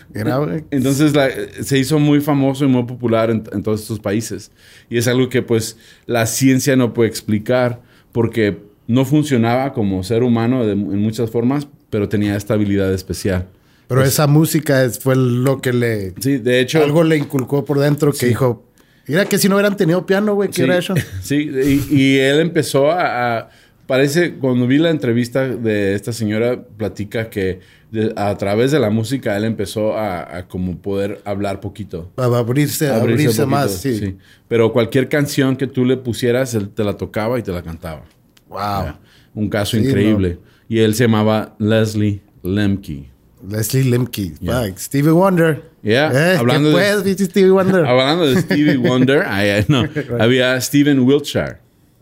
Entonces 0.70 1.14
la- 1.14 1.30
se 1.62 1.78
hizo 1.78 1.98
muy 1.98 2.20
famoso 2.20 2.64
y 2.64 2.68
muy 2.68 2.84
popular 2.84 3.30
en, 3.30 3.42
en 3.52 3.62
todos 3.62 3.80
estos 3.82 3.98
países. 4.00 4.50
Y 4.90 4.98
es 4.98 5.08
algo 5.08 5.28
que 5.28 5.42
pues 5.42 5.76
la 6.06 6.26
ciencia 6.26 6.76
no 6.76 6.92
puede 6.94 7.08
explicar 7.08 7.80
porque 8.12 8.58
no 8.86 9.04
funcionaba 9.04 9.72
como 9.72 10.02
ser 10.02 10.22
humano 10.22 10.64
de- 10.66 10.72
en 10.72 10.98
muchas 10.98 11.30
formas, 11.30 11.68
pero 11.90 12.08
tenía 12.08 12.36
esta 12.36 12.54
habilidad 12.54 12.92
especial. 12.92 13.46
Pero 13.88 14.02
esa 14.04 14.26
música 14.26 14.88
fue 15.00 15.16
lo 15.16 15.60
que 15.60 15.72
le... 15.74 16.14
Sí, 16.20 16.38
de 16.38 16.60
hecho... 16.60 16.82
algo 16.82 17.04
le 17.04 17.18
inculcó 17.18 17.64
por 17.64 17.78
dentro 17.78 18.12
que 18.12 18.18
Sí. 18.18 18.26
dijo... 18.28 18.64
Mira 19.06 19.24
que 19.26 19.38
si 19.38 19.48
no 19.48 19.56
hubieran 19.56 19.76
tenido 19.76 20.04
piano, 20.06 20.34
güey, 20.34 20.48
¿qué 20.48 20.54
Sí, 20.56 20.62
hubiera 20.62 20.78
hecho? 20.78 20.94
sí, 21.22 21.50
y, 21.90 21.94
y 21.96 22.18
él 22.18 22.40
empezó 22.40 22.90
a, 22.90 23.38
a- 23.38 23.48
Parece, 23.84 24.34
cuando 24.34 24.66
vi 24.66 24.78
la 24.78 24.90
entrevista 24.90 25.46
de 25.48 25.94
esta 25.94 26.12
señora, 26.12 26.62
platica 26.62 27.28
que 27.28 27.60
de- 27.90 28.12
a 28.16 28.34
través 28.38 28.70
de 28.70 28.78
la 28.78 28.88
música 28.90 29.36
él 29.36 29.44
empezó 29.44 29.98
a, 29.98 30.38
a 30.38 30.48
como 30.48 30.78
poder 30.78 31.20
hablar 31.24 31.60
poquito. 31.60 32.10
A 32.16 32.24
abrirse, 32.24 32.88
a 32.88 32.96
abrirse, 32.96 33.44
más, 33.44 33.72
sí. 33.72 34.16
Pero 34.48 34.72
cualquier 34.72 35.08
canción 35.08 35.56
que 35.56 35.66
tú 35.66 35.84
le 35.84 35.96
pusieras, 35.96 36.54
él 36.54 36.68
te 36.70 36.84
la 36.84 36.96
tocaba 36.96 37.38
y 37.38 37.42
te 37.42 37.50
la 37.52 37.60
cantaba. 37.62 38.04
Wow. 38.48 38.94
Un 39.34 39.48
caso 39.50 39.76
Sí, 39.76 39.82
increíble. 39.84 40.38
Y 40.68 40.78
él 40.78 40.94
se 40.94 41.04
llamaba 41.04 41.54
Leslie 41.58 42.22
Lemke. 42.42 43.10
Leslie 43.48 43.84
Limke. 43.84 44.32
Yeah. 44.40 44.66
Fuck, 44.66 44.78
Stevie 44.78 45.10
Wonder. 45.12 45.62
Yeah, 45.82 46.12
Eh, 46.12 46.36
hablando 46.38 46.70
¿qué 46.76 46.80
de- 46.84 47.02
pues, 47.02 47.18
Stevie 47.28 47.50
Wonder? 47.50 47.84
Hablando 47.86 48.26
de 48.26 48.40
Stevie 48.40 48.76
Wonder, 48.76 49.22
había 50.20 50.60
Steven 50.60 51.00
Wiltshire. 51.00 51.56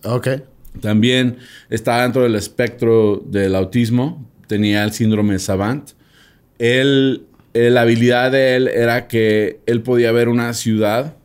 ok. 0.04 0.28
También 0.80 1.38
estaba 1.68 2.02
dentro 2.02 2.23
del 2.23 2.37
espectro 2.37 3.20
del 3.26 3.56
autismo, 3.56 4.25
tenía 4.47 4.85
el 4.85 4.92
síndrome 4.92 5.38
Savant. 5.40 5.90
Él, 6.61 7.23
eh, 7.54 7.70
la 7.70 7.80
habilidad 7.82 8.30
de 8.30 8.54
él 8.56 8.68
era 8.68 9.09
que 9.09 9.59
él 9.66 9.82
podía 9.82 10.12
ver 10.12 10.28
una 10.28 10.52
ciudad 10.54 11.16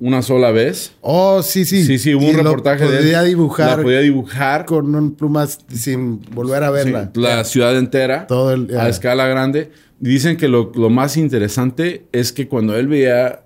una 0.00 0.22
sola 0.22 0.50
vez. 0.50 0.92
Oh, 1.00 1.42
sí, 1.42 1.64
sí. 1.64 1.84
Sí, 1.84 1.98
sí, 1.98 2.14
hubo 2.14 2.26
un 2.28 2.36
reportaje 2.36 2.84
de 2.86 2.96
él. 2.96 3.02
Podía 3.04 3.22
dibujar 3.22 3.76
La 3.78 3.82
podía 3.82 4.00
dibujar 4.00 4.64
con 4.66 4.94
un 4.94 5.14
plumas 5.14 5.58
sin 5.72 6.20
volver 6.34 6.62
a 6.64 6.70
verla. 6.70 7.10
Sí, 7.14 7.20
la 7.20 7.44
ciudad 7.44 7.76
entera 7.78 8.26
Todo 8.26 8.52
el- 8.52 8.64
a 8.70 8.84
ya. 8.84 8.88
escala 8.88 9.26
grande. 9.26 9.70
Dicen 10.00 10.36
que 10.36 10.48
lo, 10.48 10.72
lo 10.74 10.90
más 10.90 11.16
interesante 11.16 12.06
es 12.12 12.32
que 12.32 12.48
cuando 12.48 12.76
él 12.76 12.88
veía 12.88 13.42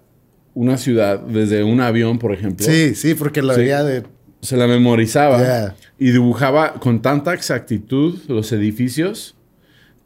una 0.54 0.78
ciudad 0.78 1.20
desde 1.20 1.62
un 1.64 1.80
avión, 1.80 2.18
por 2.18 2.32
ejemplo, 2.32 2.64
Sí, 2.64 2.94
sí, 2.94 3.14
porque 3.14 3.42
la 3.42 3.54
Sí. 3.54 3.60
veía 3.60 3.82
de. 3.84 4.04
se 4.40 4.56
la 4.56 4.66
memorizaba 4.66 5.38
Yeah. 5.38 5.74
y 5.98 6.10
dibujaba 6.12 6.74
con 6.74 7.02
tanta 7.02 7.34
exactitud 7.34 8.18
los 8.28 8.52
edificios 8.52 9.34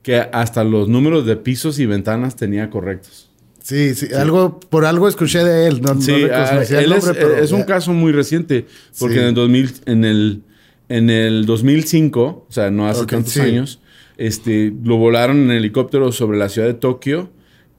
que 0.02 0.16
hasta 0.32 0.64
los 0.64 0.88
números 0.88 1.26
de 1.26 1.36
pisos 1.36 1.78
y 1.78 1.86
ventanas 1.86 2.34
tenía 2.36 2.70
correctos. 2.70 3.29
Sí, 3.62 3.94
sí, 3.94 4.06
algo, 4.14 4.58
por 4.60 4.84
algo 4.84 5.08
escuché 5.08 5.44
de 5.44 5.66
él. 5.66 5.80
No, 5.82 5.94
no 5.94 6.00
Sí, 6.00 6.12
ah, 6.32 6.62
el 6.68 6.92
es, 6.92 7.04
pero. 7.04 7.36
es 7.36 7.52
un 7.52 7.62
caso 7.64 7.92
muy 7.92 8.12
reciente, 8.12 8.66
porque 8.98 9.16
Sí. 9.16 9.20
en, 9.20 9.26
el 9.28 9.34
2000, 9.34 9.72
en, 9.86 10.04
el, 10.04 10.42
en 10.88 11.10
el 11.10 11.46
2005, 11.46 12.46
o 12.48 12.52
sea, 12.52 12.70
no 12.70 12.86
hace 12.88 13.06
tantos 13.06 13.36
años, 13.36 13.80
este, 14.16 14.72
lo 14.82 14.96
volaron 14.96 15.38
en 15.44 15.50
helicóptero 15.52 16.10
sobre 16.12 16.38
la 16.38 16.48
ciudad 16.48 16.68
de 16.68 16.74
Tokio 16.74 17.30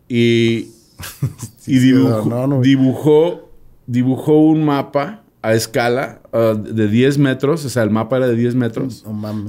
y, 0.07 0.67
y 1.67 1.79
sí, 1.79 1.79
dibujó, 1.79 2.29
no, 2.29 2.47
no. 2.47 2.61
dibujó, 2.61 3.51
dibujó 3.87 4.39
un 4.41 4.63
mapa 4.63 5.23
a 5.41 5.53
escala 5.55 6.21
ah, 6.31 6.53
de 6.55 6.87
10 6.87 7.17
metros, 7.17 7.65
o 7.65 7.69
sea, 7.69 7.83
el 7.83 7.89
mapa 7.89 8.17
era 8.17 8.27
de 8.27 8.35
10 8.35 8.53
metros. 8.55 9.03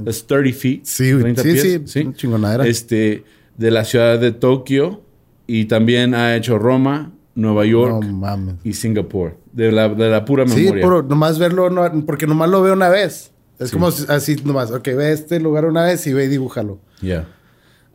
Es 0.07 0.25
30 0.25 0.57
feet. 0.59 0.81
Sí, 0.83 1.11
güey. 1.11 1.33
30 1.35 1.41
Sí, 1.43 1.49
pies, 1.51 1.81
sí, 1.85 2.07
chingonadera. 2.15 2.65
Este, 2.67 3.23
de 3.57 3.71
la 3.71 3.85
ciudad 3.85 4.19
de 4.19 4.31
Tokio 4.31 5.02
y 5.47 5.65
también 5.65 6.13
ha 6.15 6.35
hecho 6.35 6.57
Roma, 6.57 7.11
Nueva 7.35 7.65
York 7.65 8.03
No 8.03 8.13
mames. 8.13 8.55
y 8.63 8.73
Singapur. 8.73 9.37
De 9.51 9.71
la, 9.71 9.89
de 9.89 10.09
la 10.09 10.25
pura 10.25 10.47
Sí, 10.47 10.61
memoria. 10.63 10.83
pero 10.83 11.03
nomás 11.03 11.37
verlo, 11.39 11.69
no- 11.69 12.05
porque 12.05 12.25
nomás 12.27 12.49
lo 12.49 12.61
veo 12.61 12.73
una 12.73 12.89
vez. 12.89 13.31
Es 13.59 13.71
como 13.71 13.91
si- 13.91 14.05
así 14.09 14.35
nomás. 14.43 14.71
Ok, 14.71 14.85
ve 14.95 15.11
este 15.11 15.39
lugar 15.39 15.65
una 15.65 15.83
vez 15.83 16.05
y 16.07 16.13
ve 16.13 16.25
y 16.25 16.27
dibújalo. 16.27 16.79
Ya. 17.01 17.27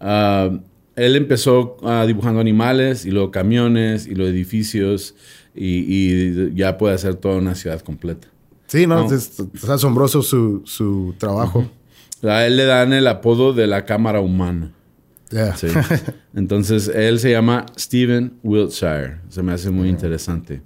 Ah, 0.01 0.51
él 0.97 1.17
empezó 1.17 1.77
ah, 1.83 2.05
dibujando 2.07 2.41
animales 2.41 3.05
y 3.07 3.11
luego 3.11 3.31
camiones 3.31 4.07
y 4.07 4.15
luego 4.15 4.31
edificios 4.31 5.15
y, 5.55 5.85
y 5.89 6.55
ya 6.55 6.79
puede 6.79 6.95
hacer 6.95 7.15
toda 7.17 7.37
una 7.37 7.55
ciudad 7.55 7.81
completa. 7.81 8.29
Sí, 8.67 8.87
no, 8.87 9.09
No. 9.09 9.15
Es, 9.15 9.39
es 9.55 9.69
asombroso 9.69 10.23
su, 10.23 10.63
su 10.65 11.15
trabajo. 11.19 11.67
A 12.23 12.45
él 12.47 12.57
le 12.57 12.65
dan 12.65 12.93
el 12.93 13.07
apodo 13.07 13.53
de 13.53 13.67
la 13.67 13.85
cámara 13.85 14.21
humana. 14.21 14.73
Sí. 15.57 15.67
Entonces, 16.35 16.89
él 16.89 17.19
se 17.19 17.31
llama 17.31 17.67
Steven 17.79 18.35
Wiltshire. 18.43 19.19
Se 19.29 19.43
me 19.43 19.53
hace 19.53 19.71
muy 19.71 19.89
interesante. 19.89 20.63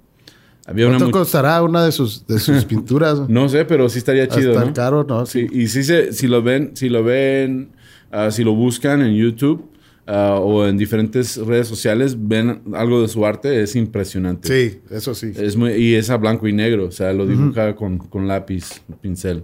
Había 0.65 0.87
¿Cuánto 0.87 1.11
costará 1.11 1.61
una 1.61 1.83
de 1.83 1.91
sus, 1.91 2.25
de 2.25 2.39
sus 2.39 2.63
pinturas? 2.69 3.27
No 3.27 3.49
sé, 3.49 3.65
pero 3.65 3.89
sí 3.89 3.97
estaría 3.97 4.27
chido, 4.27 4.53
Hasta 4.53 4.65
¿no? 4.65 4.73
caro, 4.73 5.03
¿no? 5.03 5.25
Sí, 5.25 5.47
y 5.51 5.67
sí 5.67 5.83
se, 5.83 6.13
si 6.13 6.27
lo 6.27 6.41
ven, 6.41 6.71
si 6.75 6.87
lo 6.87 7.03
ven, 7.03 7.71
ah, 8.11 8.31
si 8.31 8.45
lo 8.45 8.55
buscan 8.55 9.01
en 9.01 9.13
YouTube 9.13 9.69
ah, 10.07 10.37
o 10.41 10.65
en 10.65 10.77
diferentes 10.77 11.35
redes 11.35 11.67
sociales, 11.67 12.15
ven 12.17 12.61
algo 12.75 13.01
de 13.01 13.09
su 13.09 13.25
arte, 13.25 13.61
es 13.61 13.75
impresionante. 13.75 14.47
Sí, 14.47 14.79
eso 14.89 15.13
sí. 15.13 15.33
Es 15.35 15.57
muy, 15.57 15.73
y 15.73 15.95
es 15.95 16.09
a 16.09 16.15
blanco 16.15 16.47
y 16.47 16.53
negro, 16.53 16.85
o 16.85 16.91
sea, 16.91 17.11
lo 17.11 17.25
dibuja 17.25 17.75
con, 17.75 17.97
con 17.97 18.29
lápiz, 18.29 18.81
pincel. 19.01 19.43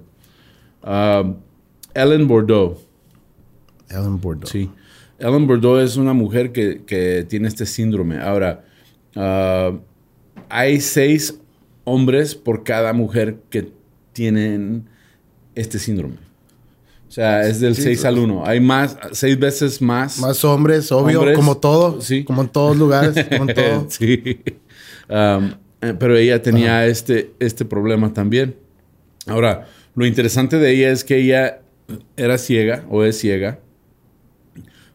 Ah, 0.81 1.23
Ellen 1.93 2.29
Bordeaux, 2.29 2.79
Ellen 3.89 4.21
Bordeaux. 4.21 4.49
sí. 4.49 4.69
Ellen 5.19 5.47
Bordeaux 5.47 5.81
es 5.83 5.97
una 5.97 6.13
mujer 6.13 6.51
que, 6.51 6.83
que 6.85 7.25
tiene 7.27 7.47
este 7.47 7.65
síndrome. 7.65 8.19
Ahora, 8.19 8.63
ah, 9.15 9.73
hay 10.49 10.79
seis 10.81 11.39
hombres 11.83 12.35
por 12.35 12.63
cada 12.63 12.93
mujer 12.93 13.37
que 13.49 13.71
tienen 14.13 14.85
este 15.55 15.79
síndrome. 15.79 16.15
O 17.07 17.11
sea, 17.11 17.47
es 17.47 17.59
del 17.59 17.75
Sí, 17.75 17.81
6 17.83 18.01
sí. 18.01 18.07
al 18.07 18.19
1. 18.19 18.43
Hay 18.45 18.59
más, 18.59 18.95
seis 19.13 19.37
veces 19.39 19.81
más. 19.81 20.19
Más 20.19 20.45
hombres, 20.45 20.91
obvio, 20.91 21.19
Hombres, 21.19 21.35
como 21.35 21.57
todo. 21.57 22.01
sí. 22.01 22.23
Como 22.23 22.43
en 22.43 22.49
todos 22.49 22.77
lugares, 22.77 23.25
como 23.25 23.49
en 23.49 23.55
todo. 23.55 23.85
sí. 23.89 24.41
Um, 25.09 25.53
eh, 25.81 25.95
pero 25.97 26.15
ella 26.15 26.39
tenía 26.41 26.85
este, 26.85 27.31
este 27.39 27.65
problema 27.65 28.13
también. 28.13 28.55
Ahora, 29.25 29.67
lo 29.95 30.05
interesante 30.05 30.57
de 30.59 30.71
ella 30.71 30.91
es 30.91 31.03
que 31.03 31.17
ella 31.17 31.61
era 32.15 32.37
ciega 32.37 32.85
o 32.91 33.03
es 33.03 33.17
ciega, 33.17 33.57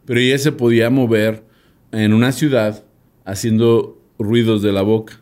pero 0.07 0.21
ella 0.21 0.39
se 0.39 0.53
podía 0.53 0.91
mover 0.91 1.45
en 1.93 2.13
una 2.13 2.33
ciudad 2.33 2.85
haciendo 3.25 3.99
ruidos 4.19 4.63
de 4.63 4.73
la 4.73 4.83
boca. 4.83 5.21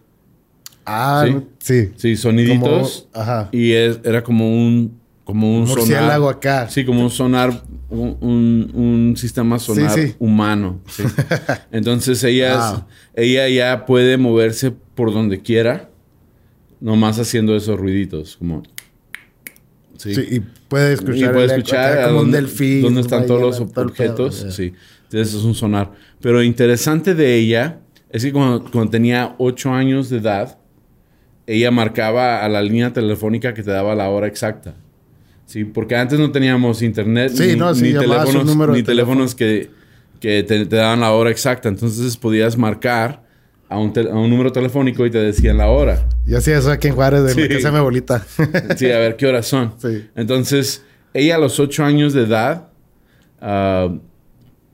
Ah, 0.84 1.24
Sí. 1.26 1.36
sí. 1.58 1.90
Sí, 1.96 2.16
soniditos. 2.16 3.08
Como- 3.12 3.22
ajá. 3.24 3.48
Y 3.52 3.72
es- 3.72 4.00
era 4.04 4.22
como 4.24 4.48
un, 4.52 4.98
como 5.24 5.54
un 5.56 5.64
Murciélago 5.68 6.26
sonar. 6.26 6.36
acá. 6.36 6.68
Sí, 6.68 6.84
como 6.84 7.02
un 7.02 7.10
sonar, 7.10 7.62
un, 7.88 8.16
un- 8.20 8.70
un 8.74 9.16
sistema 9.16 9.58
sonar 9.58 9.90
Sí, 9.94 10.08
sí. 10.08 10.14
humano. 10.18 10.80
sí. 10.88 11.04
Entonces 11.72 12.22
ella, 12.24 12.52
es- 12.52 12.72
Wow. 12.78 12.84
ella 13.14 13.48
ya 13.48 13.86
puede 13.86 14.16
moverse 14.16 14.72
por 14.72 15.12
donde 15.12 15.40
quiera, 15.40 15.88
nomás 16.80 17.18
haciendo 17.20 17.54
esos 17.54 17.78
ruiditos, 17.78 18.36
como... 18.36 18.62
Sí. 20.02 20.16
Sí, 20.16 20.26
y 20.32 20.40
puede 20.40 20.94
escuchar, 20.94 21.30
y 21.30 21.32
puede 21.32 21.46
escuchar 21.46 21.98
acá 21.98 22.14
un 22.14 22.32
delfín. 22.32 22.82
dónde 22.82 23.02
están 23.02 23.24
todos 23.24 23.40
los 23.40 23.70
pedo. 23.70 23.84
objetos. 23.86 24.46
Sí, 24.50 24.74
entonces 25.04 25.34
es 25.34 25.44
un 25.44 25.54
sonar. 25.54 25.92
Pero 26.20 26.42
interesante 26.42 27.14
de 27.14 27.36
ella 27.36 27.78
es 28.10 28.24
que 28.24 28.32
cuando, 28.32 28.64
cuando 28.64 28.90
tenía 28.90 29.36
8 29.38 29.72
años 29.72 30.10
de 30.10 30.18
edad, 30.18 30.58
ella 31.46 31.70
marcaba 31.70 32.44
a 32.44 32.48
la 32.48 32.62
línea 32.62 32.92
telefónica 32.92 33.54
que 33.54 33.62
te 33.62 33.70
daba 33.70 33.94
la 33.94 34.08
hora 34.08 34.26
exacta. 34.26 34.74
Sí, 35.46 35.64
porque 35.64 35.94
antes 35.94 36.18
no 36.18 36.32
teníamos 36.32 36.82
internet 36.82 37.32
Sí, 37.34 37.48
ni, 37.48 37.56
no, 37.56 37.72
sí, 37.74 37.92
ni 37.92 37.98
teléfonos, 37.98 38.56
ni 38.70 38.82
teléfonos 38.82 39.34
que, 39.36 39.70
que 40.18 40.42
te, 40.42 40.66
te 40.66 40.76
daban 40.76 40.98
la 40.98 41.12
hora 41.12 41.30
exacta. 41.30 41.68
Entonces 41.68 42.16
podías 42.16 42.56
marcar 42.58 43.22
a 43.72 43.78
un, 43.78 43.92
tel- 43.92 44.08
a 44.08 44.14
un 44.14 44.28
número 44.30 44.52
telefónico 44.52 45.04
y 45.06 45.10
te 45.10 45.18
decían 45.18 45.56
la 45.58 45.68
hora. 45.68 46.06
Y 46.26 46.34
así 46.34 46.50
eso 46.52 46.70
aquí 46.70 46.88
en 46.88 46.94
Juárez, 46.94 47.24
de 47.24 47.34
Sí. 47.34 47.40
la 47.42 47.48
casa 47.48 47.68
de 47.68 47.72
mi 47.72 47.78
abuelita. 47.78 48.24
Sí, 48.76 48.90
a 48.90 48.98
ver 48.98 49.16
qué 49.16 49.26
horas 49.26 49.46
son. 49.46 49.74
Sí. 49.78 50.08
Entonces, 50.14 50.84
ella 51.14 51.36
a 51.36 51.38
los 51.38 51.58
ocho 51.60 51.84
años 51.84 52.12
de 52.12 52.22
edad 52.24 52.68
ah, 53.40 53.92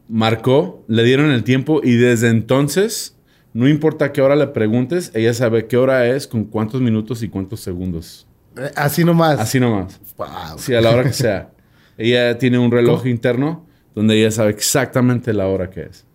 marcó, 0.08 0.84
le 0.88 1.02
dieron 1.04 1.30
el 1.30 1.44
tiempo 1.44 1.80
y 1.82 1.96
desde 1.96 2.28
entonces, 2.28 3.16
no 3.52 3.68
importa 3.68 4.12
qué 4.12 4.22
hora 4.22 4.36
le 4.36 4.46
preguntes, 4.48 5.10
ella 5.14 5.34
sabe 5.34 5.66
qué 5.66 5.76
hora 5.76 6.06
es, 6.06 6.26
con 6.26 6.44
cuántos 6.44 6.80
minutos 6.80 7.22
y 7.22 7.28
cuántos 7.28 7.60
segundos. 7.60 8.26
Eh, 8.56 8.70
así 8.76 9.04
nomás. 9.04 9.38
Así 9.38 9.60
nomás. 9.60 10.00
Wow. 10.16 10.58
Sí, 10.58 10.74
a 10.74 10.80
la 10.80 10.90
hora 10.90 11.04
que 11.04 11.12
sea. 11.12 11.50
ella 11.98 12.38
tiene 12.38 12.58
un 12.58 12.70
reloj 12.70 13.06
interno 13.06 13.66
donde 13.94 14.18
ella 14.18 14.30
sabe 14.30 14.50
exactamente 14.50 15.32
la 15.32 15.46
hora 15.48 15.70
que 15.70 15.82
es. 15.82 16.06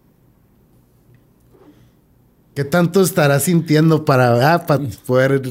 ¿Qué 2.55 2.63
tanto 2.63 3.01
estará 3.01 3.39
sintiendo 3.39 4.05
para, 4.05 4.53
ah, 4.53 4.65
para 4.65 4.83
poder... 5.05 5.41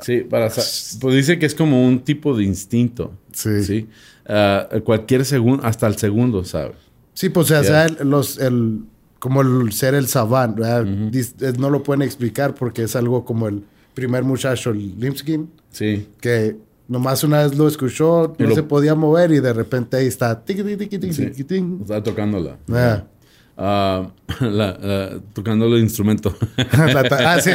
Sí, 0.00 0.20
para 0.20 0.48
pues 1.00 1.14
dice 1.14 1.38
que 1.38 1.46
es 1.46 1.54
como 1.54 1.86
un 1.86 2.00
tipo 2.00 2.36
de 2.36 2.44
instinto. 2.44 3.12
Sí. 3.32 3.62
Sí. 3.64 3.88
Ah, 4.26 4.68
cualquier 4.84 5.24
segundo, 5.24 5.64
hasta 5.64 5.86
el 5.86 5.96
segundo, 5.96 6.44
¿sabes? 6.44 6.76
Sí, 7.14 7.28
pues 7.28 7.50
o 7.50 7.64
sea, 7.64 7.86
el- 7.86 8.08
los, 8.08 8.38
el, 8.38 8.80
como 9.18 9.40
el 9.42 9.72
ser 9.72 9.94
el 9.94 10.06
¿verdad? 10.54 10.84
Dis- 10.84 11.34
eh, 11.40 11.52
no 11.58 11.70
lo 11.70 11.82
pueden 11.82 12.02
explicar 12.02 12.54
porque 12.54 12.82
es 12.84 12.94
algo 12.96 13.24
como 13.24 13.48
el 13.48 13.62
primer 13.94 14.22
muchacho, 14.24 14.70
el 14.70 14.98
Limskin, 15.00 15.50
Sí. 15.70 16.06
que 16.20 16.56
nomás 16.86 17.24
una 17.24 17.42
vez 17.42 17.56
lo 17.56 17.66
escuchó, 17.68 18.34
no 18.38 18.48
lo- 18.48 18.54
se 18.54 18.62
podía 18.62 18.94
mover 18.94 19.32
y 19.32 19.40
de 19.40 19.52
repente 19.52 19.96
ahí 19.96 20.06
está. 20.06 20.44
tiqui, 20.44 20.62
tiqui, 20.76 20.98
tiqui, 20.98 21.12
Sí. 21.12 21.30
Está 21.82 22.02
tocándola. 22.02 22.56
Ah. 22.72 23.04
Ah, 23.60 24.12
la- 24.40 24.78
la- 24.80 25.20
tocando 25.34 25.66
el 25.66 25.82
instrumento. 25.82 26.34
Ah, 26.70 27.40
sí. 27.40 27.50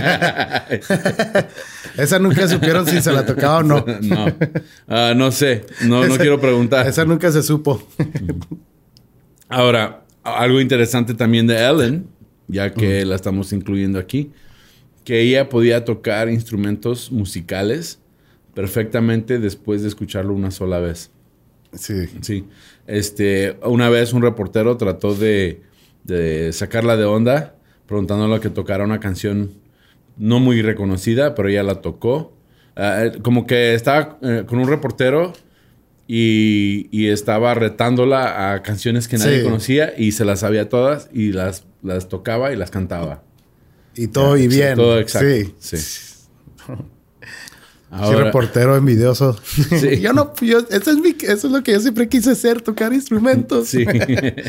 Esa 1.98 2.20
nunca 2.20 2.48
supieron 2.48 2.86
si 2.86 3.02
se 3.02 3.12
la 3.12 3.26
tocaba 3.26 3.60
o 3.60 3.64
no. 3.64 3.86
no. 4.02 4.26
Ah, 4.88 5.14
no 5.16 5.32
sé. 5.32 5.66
No, 5.86 6.06
no 6.06 6.18
quiero 6.18 6.40
preguntar. 6.42 6.88
Esa 6.88 7.06
nunca 7.06 7.32
se 7.32 7.42
supo. 7.42 7.82
Ahora, 9.48 10.04
algo 10.24 10.60
interesante 10.60 11.14
también 11.14 11.48
de 11.48 11.58
Ellen, 11.66 12.08
ya 12.48 12.74
que 12.74 13.06
la 13.06 13.16
estamos 13.16 13.54
incluyendo 13.54 14.00
aquí, 14.00 14.32
que 15.06 15.22
ella 15.22 15.50
podía 15.50 15.86
tocar 15.86 16.30
instrumentos 16.30 17.12
musicales 17.12 18.00
perfectamente 18.54 19.40
después 19.40 19.82
de 19.82 19.88
escucharlo 19.88 20.34
una 20.34 20.52
sola 20.52 20.80
vez. 20.80 21.12
Sí. 21.74 22.06
Sí. 22.22 22.46
Este, 22.88 23.58
una 23.64 23.90
vez 23.90 24.14
un 24.14 24.22
reportero 24.22 24.78
trató 24.78 25.16
de, 25.16 25.62
de 26.04 26.52
sacarla 26.54 26.98
de 26.98 27.06
onda, 27.06 27.56
preguntándole 27.88 28.40
que 28.40 28.50
tocara 28.50 28.84
una 28.84 29.00
canción 29.00 29.52
no 30.18 30.40
muy 30.40 30.62
reconocida, 30.62 31.36
pero 31.36 31.50
ella 31.50 31.64
la 31.64 31.82
tocó. 31.82 32.34
Ah, 32.76 33.06
eh, 33.06 33.20
como 33.22 33.46
que 33.48 33.74
estaba 33.76 34.18
eh, 34.22 34.44
con 34.48 34.60
un 34.60 34.68
reportero 34.68 35.34
y, 36.08 36.88
y 36.92 37.08
estaba 37.10 37.54
retándola 37.54 38.54
a 38.54 38.62
canciones 38.64 39.08
que 39.08 39.18
nadie 39.18 39.40
Sí. 39.40 39.44
conocía 39.44 39.94
y 39.98 40.12
se 40.12 40.26
las 40.26 40.42
sabía 40.42 40.70
todas 40.70 41.10
y 41.14 41.32
las, 41.32 41.66
las 41.82 42.10
tocaba 42.10 42.52
y 42.52 42.56
las 42.56 42.72
cantaba. 42.72 43.24
Y 43.96 44.08
todo 44.08 44.38
y 44.38 44.48
bien. 44.48 44.76
Todo 44.76 45.00
exacto. 45.00 45.28
Sí. 45.60 45.78
Sí. 45.78 46.14
Sí, 47.96 48.00
Ahora- 48.02 48.24
reportero 48.26 48.76
envidioso. 48.76 49.38
Sí. 49.46 50.00
yo 50.02 50.14
no, 50.14 50.34
yo, 50.42 50.60
eso, 50.70 50.92
es 50.92 50.98
mi- 50.98 51.16
eso 51.22 51.48
es 51.48 51.54
lo 51.54 51.62
que 51.62 51.74
yo 51.74 51.80
siempre 51.80 52.10
quise 52.10 52.34
ser, 52.36 52.60
tocar 52.62 52.92
instrumentos. 52.94 53.68
Sí. 53.68 53.86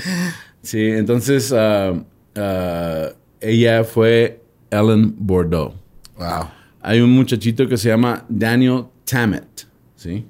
sí, 0.62 0.80
entonces 0.80 1.52
ah, 1.52 1.92
ah, 2.36 3.08
ella 3.40 3.84
fue 3.84 4.40
Ellen 4.70 5.14
Bordeaux. 5.18 5.74
Wow. 6.16 6.48
Hay 6.80 7.00
un 7.00 7.10
muchachito 7.10 7.68
que 7.68 7.76
se 7.76 7.88
llama 7.88 8.24
Daniel 8.28 8.84
Tammet, 9.04 9.66
¿sí? 9.96 10.24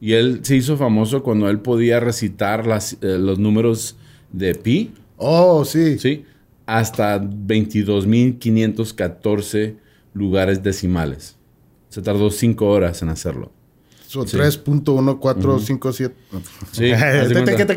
Y 0.00 0.12
él 0.14 0.40
se 0.42 0.56
hizo 0.56 0.76
famoso 0.76 1.22
cuando 1.22 1.48
él 1.50 1.60
podía 1.60 2.00
recitar 2.00 2.66
las, 2.66 2.94
eh, 2.94 3.18
los 3.18 3.38
números 3.38 3.96
de 4.32 4.54
pi, 4.54 4.92
Oh, 5.16 5.64
sí. 5.64 5.98
¿sí? 5.98 6.24
Hasta 6.66 7.18
22.514 7.20 9.76
lugares 10.14 10.62
decimales. 10.62 11.36
Se 11.98 12.02
tardó 12.02 12.30
cinco 12.30 12.68
horas 12.68 13.02
en 13.02 13.08
hacerlo. 13.08 13.50
So, 14.06 14.24
3.1457. 14.24 16.12
Sí, 16.70 16.92
haz 16.96 17.28
de 17.28 17.42
cuenta. 17.42 17.74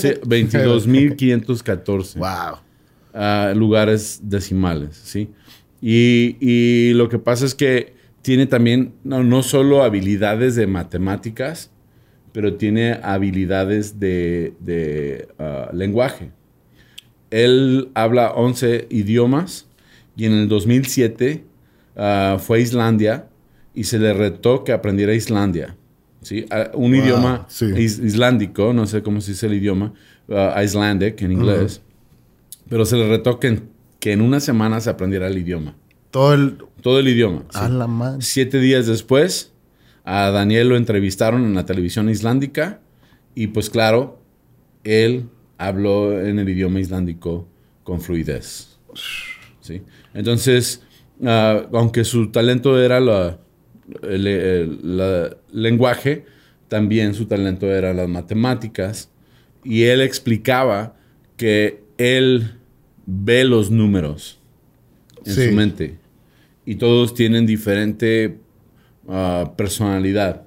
Sí, 0.00 0.08
22.514. 0.08 2.18
Wow. 2.18 2.56
lugares 3.54 4.18
decimales, 4.24 4.96
¿sí? 4.96 5.28
Y, 5.80 6.36
y 6.40 6.94
lo 6.94 7.08
que 7.08 7.20
pasa 7.20 7.46
es 7.46 7.54
que 7.54 7.94
tiene 8.22 8.46
también 8.46 8.92
no, 9.04 9.22
no 9.22 9.44
solo 9.44 9.84
habilidades 9.84 10.56
de 10.56 10.66
matemáticas, 10.66 11.70
pero 12.32 12.56
tiene 12.56 12.98
habilidades 13.04 14.00
de, 14.00 14.54
de, 14.58 15.28
ah, 15.38 15.70
lenguaje. 15.72 16.32
Él 17.30 17.92
habla 17.94 18.32
11 18.32 18.88
idiomas 18.90 19.68
y 20.16 20.24
en 20.24 20.32
el 20.32 20.48
2007 20.48 21.44
ah, 21.94 22.36
fue 22.40 22.58
a 22.58 22.62
Islandia 22.62 23.29
y 23.74 23.84
se 23.84 23.98
le 23.98 24.12
retó 24.12 24.64
que 24.64 24.72
aprendiera 24.72 25.14
Islandia. 25.14 25.76
¿sí? 26.22 26.44
Ah, 26.50 26.70
un 26.74 26.90
Wow, 26.92 27.00
idioma 27.00 27.46
sí. 27.48 27.66
is- 27.76 27.98
islandico, 27.98 28.72
no 28.72 28.86
sé 28.86 29.02
cómo 29.02 29.20
se 29.20 29.32
dice 29.32 29.46
el 29.46 29.54
idioma, 29.54 29.92
ah, 30.30 30.60
Icelandic 30.62 31.20
en 31.22 31.32
inglés, 31.32 31.80
pero 32.68 32.84
se 32.84 32.96
le 32.96 33.08
retó 33.08 33.38
que 33.40 33.48
en, 33.48 33.68
que 34.00 34.12
en 34.12 34.20
una 34.20 34.40
semana 34.40 34.80
se 34.80 34.90
aprendiera 34.90 35.26
el 35.28 35.38
idioma. 35.38 35.74
Todo 36.10 36.34
el. 36.34 36.58
Todo 36.82 36.98
el 36.98 37.08
idioma. 37.08 37.44
sí. 37.50 37.58
A 37.60 37.68
la 37.68 37.86
madre. 37.86 38.18
Siete 38.22 38.58
días 38.58 38.86
después, 38.86 39.52
a 40.04 40.30
Daniel 40.30 40.68
lo 40.70 40.76
entrevistaron 40.76 41.44
en 41.44 41.54
la 41.54 41.64
televisión 41.66 42.08
islandica 42.08 42.80
y 43.34 43.48
pues 43.48 43.70
claro, 43.70 44.18
él 44.82 45.26
habló 45.58 46.18
en 46.20 46.38
el 46.38 46.48
idioma 46.48 46.80
islandico 46.80 47.46
con 47.84 48.00
fluidez. 48.00 48.78
¿sí? 49.60 49.82
Entonces, 50.14 50.82
ah, 51.24 51.62
aunque 51.72 52.04
su 52.04 52.30
talento 52.30 52.80
era 52.82 52.98
la, 53.00 53.38
el, 54.02 55.36
lenguaje, 55.52 56.24
también 56.68 57.14
su 57.14 57.26
talento 57.26 57.70
era 57.72 57.92
las 57.92 58.08
matemáticas 58.08 59.10
y 59.64 59.84
él 59.84 60.00
explicaba 60.00 60.96
que 61.36 61.82
él 61.98 62.52
ve 63.06 63.44
los 63.44 63.70
números 63.70 64.40
en 65.24 65.34
Sí. 65.34 65.48
su 65.48 65.52
mente 65.52 65.98
y 66.64 66.76
todos 66.76 67.14
tienen 67.14 67.46
diferente 67.46 68.38
ah, 69.08 69.52
personalidad. 69.56 70.44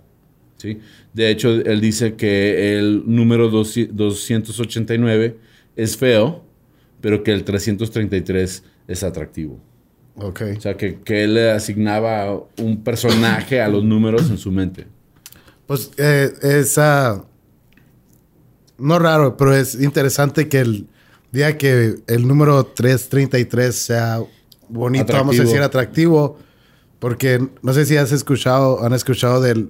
¿sí? 0.58 0.80
De 1.14 1.30
hecho, 1.30 1.52
él 1.52 1.82
dice 1.82 2.16
que 2.16 2.78
el 2.78 3.04
número 3.06 3.50
200 3.50 3.96
289 3.96 5.38
es 5.76 5.98
feo, 5.98 6.44
pero 7.02 7.24
que 7.24 7.32
el 7.32 7.44
333 7.44 8.64
es 8.88 9.04
atractivo. 9.04 9.60
Ok. 10.16 10.42
O 10.58 10.62
sea, 10.62 10.78
que, 10.78 11.00
que 11.02 11.24
él 11.24 11.34
le 11.36 11.52
asignaba 11.52 12.34
un 12.60 12.84
personaje 12.84 13.62
a 13.62 13.68
los 13.68 13.84
números 13.84 14.30
en 14.30 14.38
su 14.38 14.52
mente. 14.52 14.86
Pues 15.66 15.92
eh, 15.98 16.32
es 16.42 16.78
ah, 16.78 17.24
no 18.78 19.00
raro, 19.00 19.38
pero 19.38 19.56
es 19.56 19.76
interesante 19.82 20.50
que 20.50 20.60
el 20.60 20.88
día 21.32 21.58
que 21.58 21.96
el 22.08 22.28
número 22.28 22.64
333 22.66 23.76
sea 23.76 24.22
bonito, 24.70 25.14
vamos 25.14 25.40
a 25.40 25.44
decir 25.44 25.62
atractivo, 25.62 26.38
porque 27.00 27.48
no 27.62 27.74
sé 27.74 27.86
si 27.86 27.98
has 27.98 28.12
escuchado, 28.12 28.84
han 28.84 28.94
escuchado 28.94 29.42
de 29.42 29.66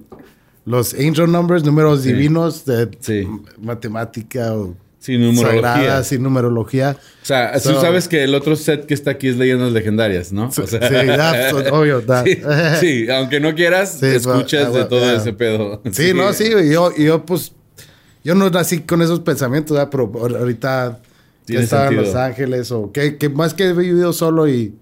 los 0.66 0.94
angel 0.94 1.30
numbers, 1.30 1.64
números 1.64 2.02
Sí. 2.02 2.12
divinos 2.12 2.64
de 2.64 2.90
Sí. 3.00 3.26
matemática 3.60 4.54
o 4.54 4.74
Sí, 5.04 5.18
numerología. 5.18 6.02
y 6.10 6.18
numerología. 6.18 6.96
O 7.22 7.26
sea, 7.26 7.52
tú 7.54 7.68
So- 7.70 7.80
sabes 7.82 8.08
que 8.08 8.24
el 8.24 8.34
otro 8.34 8.56
set 8.56 8.86
que 8.86 8.94
está 8.94 9.10
aquí 9.10 9.28
es 9.28 9.36
Leyendas 9.36 9.70
Legendarias, 9.72 10.32
¿no? 10.32 10.46
O 10.48 10.50
sea, 10.50 10.66
Sí, 10.66 10.78
that's 10.78 11.52
obvio, 11.70 12.00
that. 12.06 12.24
sí, 12.24 12.40
sí, 12.80 13.10
aunque 13.10 13.38
no 13.38 13.54
quieras, 13.54 13.98
Sí, 14.00 14.06
escuchas 14.06 14.68
but- 14.68 14.76
de 14.78 14.84
todo 14.86 15.00
yeah. 15.00 15.16
ese 15.16 15.32
pedo. 15.34 15.82
Sí, 15.92 16.14
no, 16.14 16.32
sí, 16.32 16.48
yo, 16.72 16.94
yo 16.96 17.26
pues, 17.26 17.52
yo 18.24 18.34
no 18.34 18.48
nací 18.48 18.80
con 18.80 19.02
esos 19.02 19.20
pensamientos, 19.20 19.76
¿verdad? 19.76 19.90
pero 19.90 20.10
ahor- 20.10 20.38
ahorita 20.38 21.00
que 21.46 21.58
estaba 21.58 21.88
en. 21.88 21.96
Los 21.96 22.14
Ángeles 22.14 22.72
o 22.72 22.90
que, 22.90 23.18
que 23.18 23.28
más 23.28 23.52
que 23.52 23.64
he 23.68 23.72
vivido 23.74 24.14
solo 24.14 24.48
y 24.48 24.74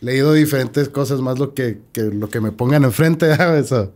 leído 0.00 0.32
diferentes 0.32 0.88
cosas, 0.88 1.20
más 1.20 1.38
lo 1.38 1.52
que, 1.52 1.80
que 1.92 2.00
lo 2.04 2.30
que 2.30 2.40
me 2.40 2.50
pongan 2.50 2.84
enfrente, 2.84 3.26
¿verdad? 3.28 3.58
Eso. 3.58 3.92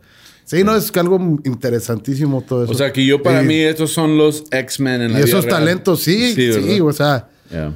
Sí, 0.51 0.65
no, 0.65 0.75
es 0.75 0.91
que 0.91 0.99
algo 0.99 1.17
interesantísimo 1.45 2.41
todo 2.41 2.63
eso. 2.65 2.73
O 2.73 2.75
sea, 2.75 2.91
que 2.91 3.05
yo 3.05 3.23
para 3.23 3.41
Y- 3.41 3.47
mí 3.47 3.55
estos 3.55 3.93
son 3.93 4.17
los 4.17 4.43
X-Men 4.51 5.01
en 5.03 5.13
la 5.13 5.19
Y 5.19 5.23
vida 5.23 5.25
esos 5.25 5.45
real. 5.45 5.59
talentos, 5.59 6.01
sí, 6.01 6.33
sí, 6.33 6.79
o 6.81 6.91
sea, 6.91 7.29
Yeah. 7.49 7.73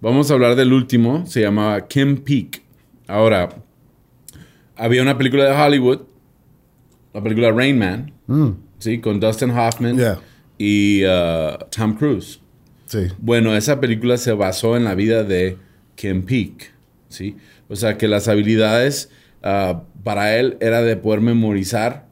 Vamos 0.00 0.30
a 0.30 0.34
hablar 0.34 0.56
del 0.56 0.72
último, 0.72 1.24
se 1.26 1.40
llamaba 1.40 1.86
Kim 1.86 2.16
Peek. 2.18 2.62
Ahora, 3.06 3.48
había 4.76 5.02
una 5.02 5.16
película 5.16 5.44
de 5.44 5.50
Hollywood, 5.52 6.00
la 7.14 7.22
película 7.22 7.50
Rain 7.52 7.78
Man, 7.78 8.12
¿sí? 8.78 9.00
Con 9.00 9.18
Dustin 9.20 9.50
Hoffman 9.50 9.94
Mm. 9.94 9.98
Yeah. 9.98 10.20
y 10.58 11.04
uh, 11.04 11.58
Tom 11.70 11.96
Cruise. 11.96 12.40
sí. 12.86 13.06
Bueno, 13.18 13.56
esa 13.56 13.80
película 13.80 14.16
se 14.16 14.32
basó 14.32 14.76
en 14.76 14.84
la 14.84 14.94
vida 14.94 15.22
de 15.24 15.56
Kim 15.96 16.22
Peek, 16.24 16.72
¿sí? 17.08 17.36
O 17.68 17.74
sea, 17.76 17.96
que 17.98 18.06
las 18.08 18.28
habilidades 18.28 19.10
ah, 19.42 19.82
para 20.04 20.36
él 20.36 20.56
era 20.60 20.82
de 20.82 20.96
poder 20.96 21.20
memorizar 21.20 22.05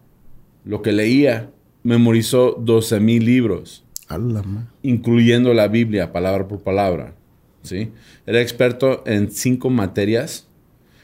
lo 0.65 0.83
que 0.83 0.93
leía. 0.93 1.51
Memorizó 1.83 2.57
12 2.59 2.99
mil 3.01 3.25
libros 3.27 3.85
A 4.09 4.17
la 4.17 4.43
ma- 4.43 4.73
incluyendo 4.83 5.53
la 5.53 5.69
Biblia 5.69 6.13
palabra 6.13 6.49
por 6.49 6.61
palabra. 6.63 7.15
¿sí? 7.63 7.91
Era 8.27 8.41
experto 8.41 9.03
en 9.07 9.31
cinco 9.31 9.69
materias, 9.71 10.47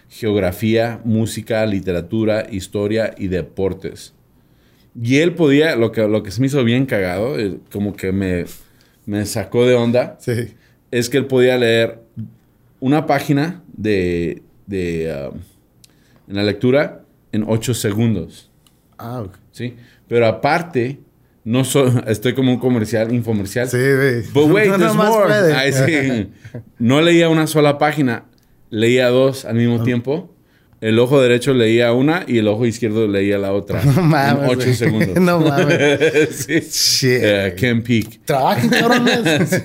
geografía, 0.09 1.01
música, 1.05 1.65
literatura, 1.67 2.47
historia 2.51 3.15
y 3.19 3.29
deportes. 3.29 4.15
Y 5.01 5.17
él 5.19 5.35
podía, 5.35 5.77
lo 5.77 5.93
que, 5.93 6.07
lo 6.09 6.23
que 6.23 6.31
se 6.31 6.41
me 6.41 6.49
hizo 6.49 6.65
bien 6.65 6.85
cagado, 6.87 7.39
eh, 7.39 7.59
como 7.71 7.95
que 7.95 8.11
me, 8.13 8.45
me 9.07 9.25
sacó 9.27 9.67
de 9.67 9.75
onda, 9.75 10.17
Sí. 10.21 10.33
es 10.91 11.09
que 11.09 11.19
él 11.19 11.27
podía 11.27 11.57
leer 11.59 12.01
una 12.81 13.07
página 13.07 13.63
de, 13.77 14.43
de, 14.67 15.31
um, 15.33 15.39
en 16.29 16.37
la 16.37 16.43
lectura 16.43 17.05
en 17.33 17.45
ocho 17.47 17.73
segundos. 17.75 18.50
Ah, 19.01 19.23
ok. 19.23 19.35
¿sí? 19.53 19.75
Pero 20.09 20.27
aparte, 20.27 21.01
no 21.45 21.65
so- 21.65 22.03
estoy 22.07 22.35
como 22.35 22.53
un 22.53 22.59
comercial, 22.59 23.13
infomercial. 23.13 23.69
Sí, 23.69 23.77
güey. 23.79 24.23
But 24.33 24.51
wait, 24.53 24.69
No 24.69 24.77
there's 24.79 24.95
nomás 24.95 25.09
more. 25.11 25.33
Ay, 25.55 25.73
sí. 25.73 26.31
No 26.79 27.01
leía 27.01 27.29
una 27.29 27.47
sola 27.47 27.79
página, 27.79 28.25
leía 28.71 29.09
dos 29.09 29.45
al 29.45 29.53
Ah. 29.53 29.55
mismo 29.59 29.83
tiempo. 29.83 30.35
El 30.81 30.99
ojo 30.99 31.21
derecho 31.21 31.53
leía 31.53 31.93
una 31.93 32.25
y 32.27 32.39
el 32.39 32.49
ojo 32.49 32.65
izquierdo 32.65 33.07
leía 33.07 33.37
la 33.39 33.53
otra. 33.53 33.83
No 33.85 34.03
mames, 34.03 34.45
en 34.45 34.49
ocho 34.59 34.73
segundos. 34.75 35.21
No 35.21 35.41
mames. 35.41 36.47
sí. 36.47 36.61
Shit. 36.61 37.55
Ken 37.57 37.83
Peak. 37.83 38.21
Trabajen, 38.25 38.71
cabrones. 38.71 39.63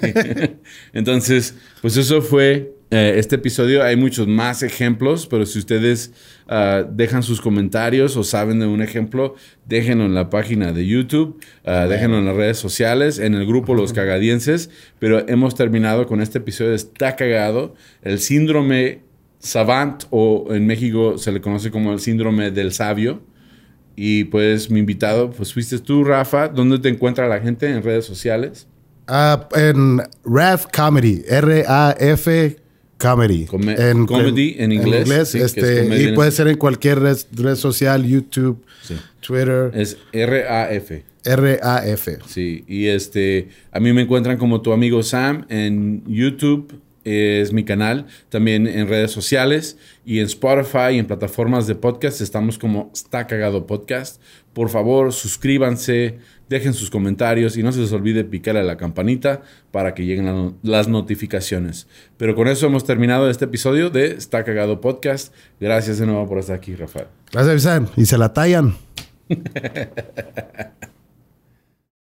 Entonces, 0.94 1.56
pues 1.82 1.96
eso 1.98 2.22
fue 2.22 2.75
eh, 2.92 3.16
este 3.18 3.36
episodio. 3.36 3.84
Hay 3.84 3.96
muchos 3.96 4.28
más 4.28 4.62
ejemplos, 4.62 5.26
pero 5.26 5.46
si 5.48 5.58
ustedes 5.58 6.14
ah, 6.48 6.84
dejan 6.88 7.24
sus 7.24 7.42
comentarios 7.42 8.16
o 8.16 8.24
saben 8.24 8.60
de 8.60 8.68
un 8.68 8.82
ejemplo, 8.82 9.36
déjenlo 9.66 10.06
en 10.06 10.14
la 10.14 10.30
página 10.30 10.72
de 10.72 10.86
YouTube, 10.86 11.40
ah, 11.66 11.88
déjenlo 11.90 12.20
en 12.20 12.26
las 12.26 12.36
redes 12.36 12.58
sociales, 12.58 13.18
en 13.18 13.34
el 13.34 13.48
grupo 13.48 13.74
Los 13.74 13.92
Cagadienses. 13.92 14.70
Pero 15.00 15.28
hemos 15.28 15.56
terminado 15.56 16.06
con 16.06 16.22
este 16.22 16.38
episodio. 16.38 16.76
Está 16.76 17.16
cagado. 17.16 17.74
El 18.04 18.20
síndrome 18.20 19.02
Savant, 19.40 20.04
o 20.12 20.48
en 20.52 20.68
México 20.68 21.18
se 21.18 21.32
le 21.32 21.42
conoce 21.42 21.72
como 21.72 21.92
el 21.92 22.00
síndrome 22.00 22.52
del 22.52 22.72
sabio. 22.72 23.22
Y 23.96 24.26
pues 24.26 24.70
mi 24.70 24.80
invitado, 24.80 25.32
pues 25.32 25.54
fuiste 25.54 25.80
tú, 25.80 26.04
Rafa. 26.04 26.50
¿Dónde 26.50 26.78
te 26.80 26.90
encuentra 26.90 27.28
la 27.28 27.40
gente 27.40 27.68
en 27.68 27.82
redes 27.82 28.06
sociales? 28.06 28.68
Ah, 29.08 29.48
en 29.56 30.02
RAF 30.24 30.68
Comedy, 30.72 31.24
R-A-F 31.28 32.65
Comedy. 33.10 33.46
Come- 33.46 33.76
comedy 34.08 34.56
en 34.60 34.72
inglés, 34.72 35.08
que 35.10 35.20
es 35.22 35.36
este, 35.36 35.86
y 35.86 36.04
en- 36.10 36.16
puede 36.16 36.32
ser 36.32 36.48
en 36.48 36.58
cualquier 36.58 37.00
red, 37.00 37.18
red 37.34 37.56
social, 37.56 38.06
YouTube, 38.06 38.64
Sí. 38.84 38.96
Twitter, 39.22 39.72
Es 39.74 39.98
R-A-F. 40.12 41.04
R-A-F. 41.24 42.18
Sí, 42.28 42.64
y 42.68 42.86
este, 42.88 43.50
a 43.72 43.80
mí 43.80 43.92
me 43.94 44.02
encuentran 44.04 44.38
como 44.38 44.62
tu 44.62 44.72
amigo 44.74 45.02
Sam 45.04 45.46
en 45.50 46.04
YouTube, 46.08 46.72
es 47.06 47.54
mi 47.54 47.64
canal, 47.64 48.08
también 48.30 48.68
en 48.68 48.90
redes 48.90 49.12
sociales 49.12 49.78
y 50.06 50.20
en 50.20 50.26
Spotify 50.26 50.94
y 50.94 51.00
en 51.00 51.06
plataformas 51.06 51.68
de 51.68 51.76
podcast 51.76 52.20
estamos 52.20 52.58
como 52.58 52.92
Está 52.94 53.28
Cagado 53.28 53.68
Podcast. 53.68 54.22
Por 54.54 54.70
favor, 54.70 55.14
suscríbanse, 55.14 56.18
dejen 56.50 56.74
sus 56.74 56.90
comentarios 56.90 57.58
y 57.58 57.64
no 57.64 57.72
se 57.72 57.80
les 57.80 57.92
olvide 57.92 58.24
picar 58.24 58.58
a 58.58 58.64
la 58.64 58.76
campanita 58.76 59.44
para 59.72 59.94
que 59.94 60.06
lleguen 60.06 60.56
las 60.64 60.88
notificaciones. 60.88 61.88
Pero 62.18 62.36
con 62.36 62.48
eso 62.48 62.66
hemos 62.66 62.84
terminado 62.86 63.30
este 63.30 63.46
episodio 63.46 63.90
de 63.90 64.08
Está 64.08 64.44
Cagado 64.44 64.82
Podcast. 64.82 65.34
Gracias 65.60 66.00
de 66.00 66.08
nuevo 66.08 66.28
por 66.28 66.40
estar 66.40 66.56
aquí, 66.56 66.76
Rafael. 66.76 67.08
Gracias. 67.32 67.84
Y 67.96 68.06
se 68.06 68.18
la 68.18 68.34
tallan. 68.34 68.76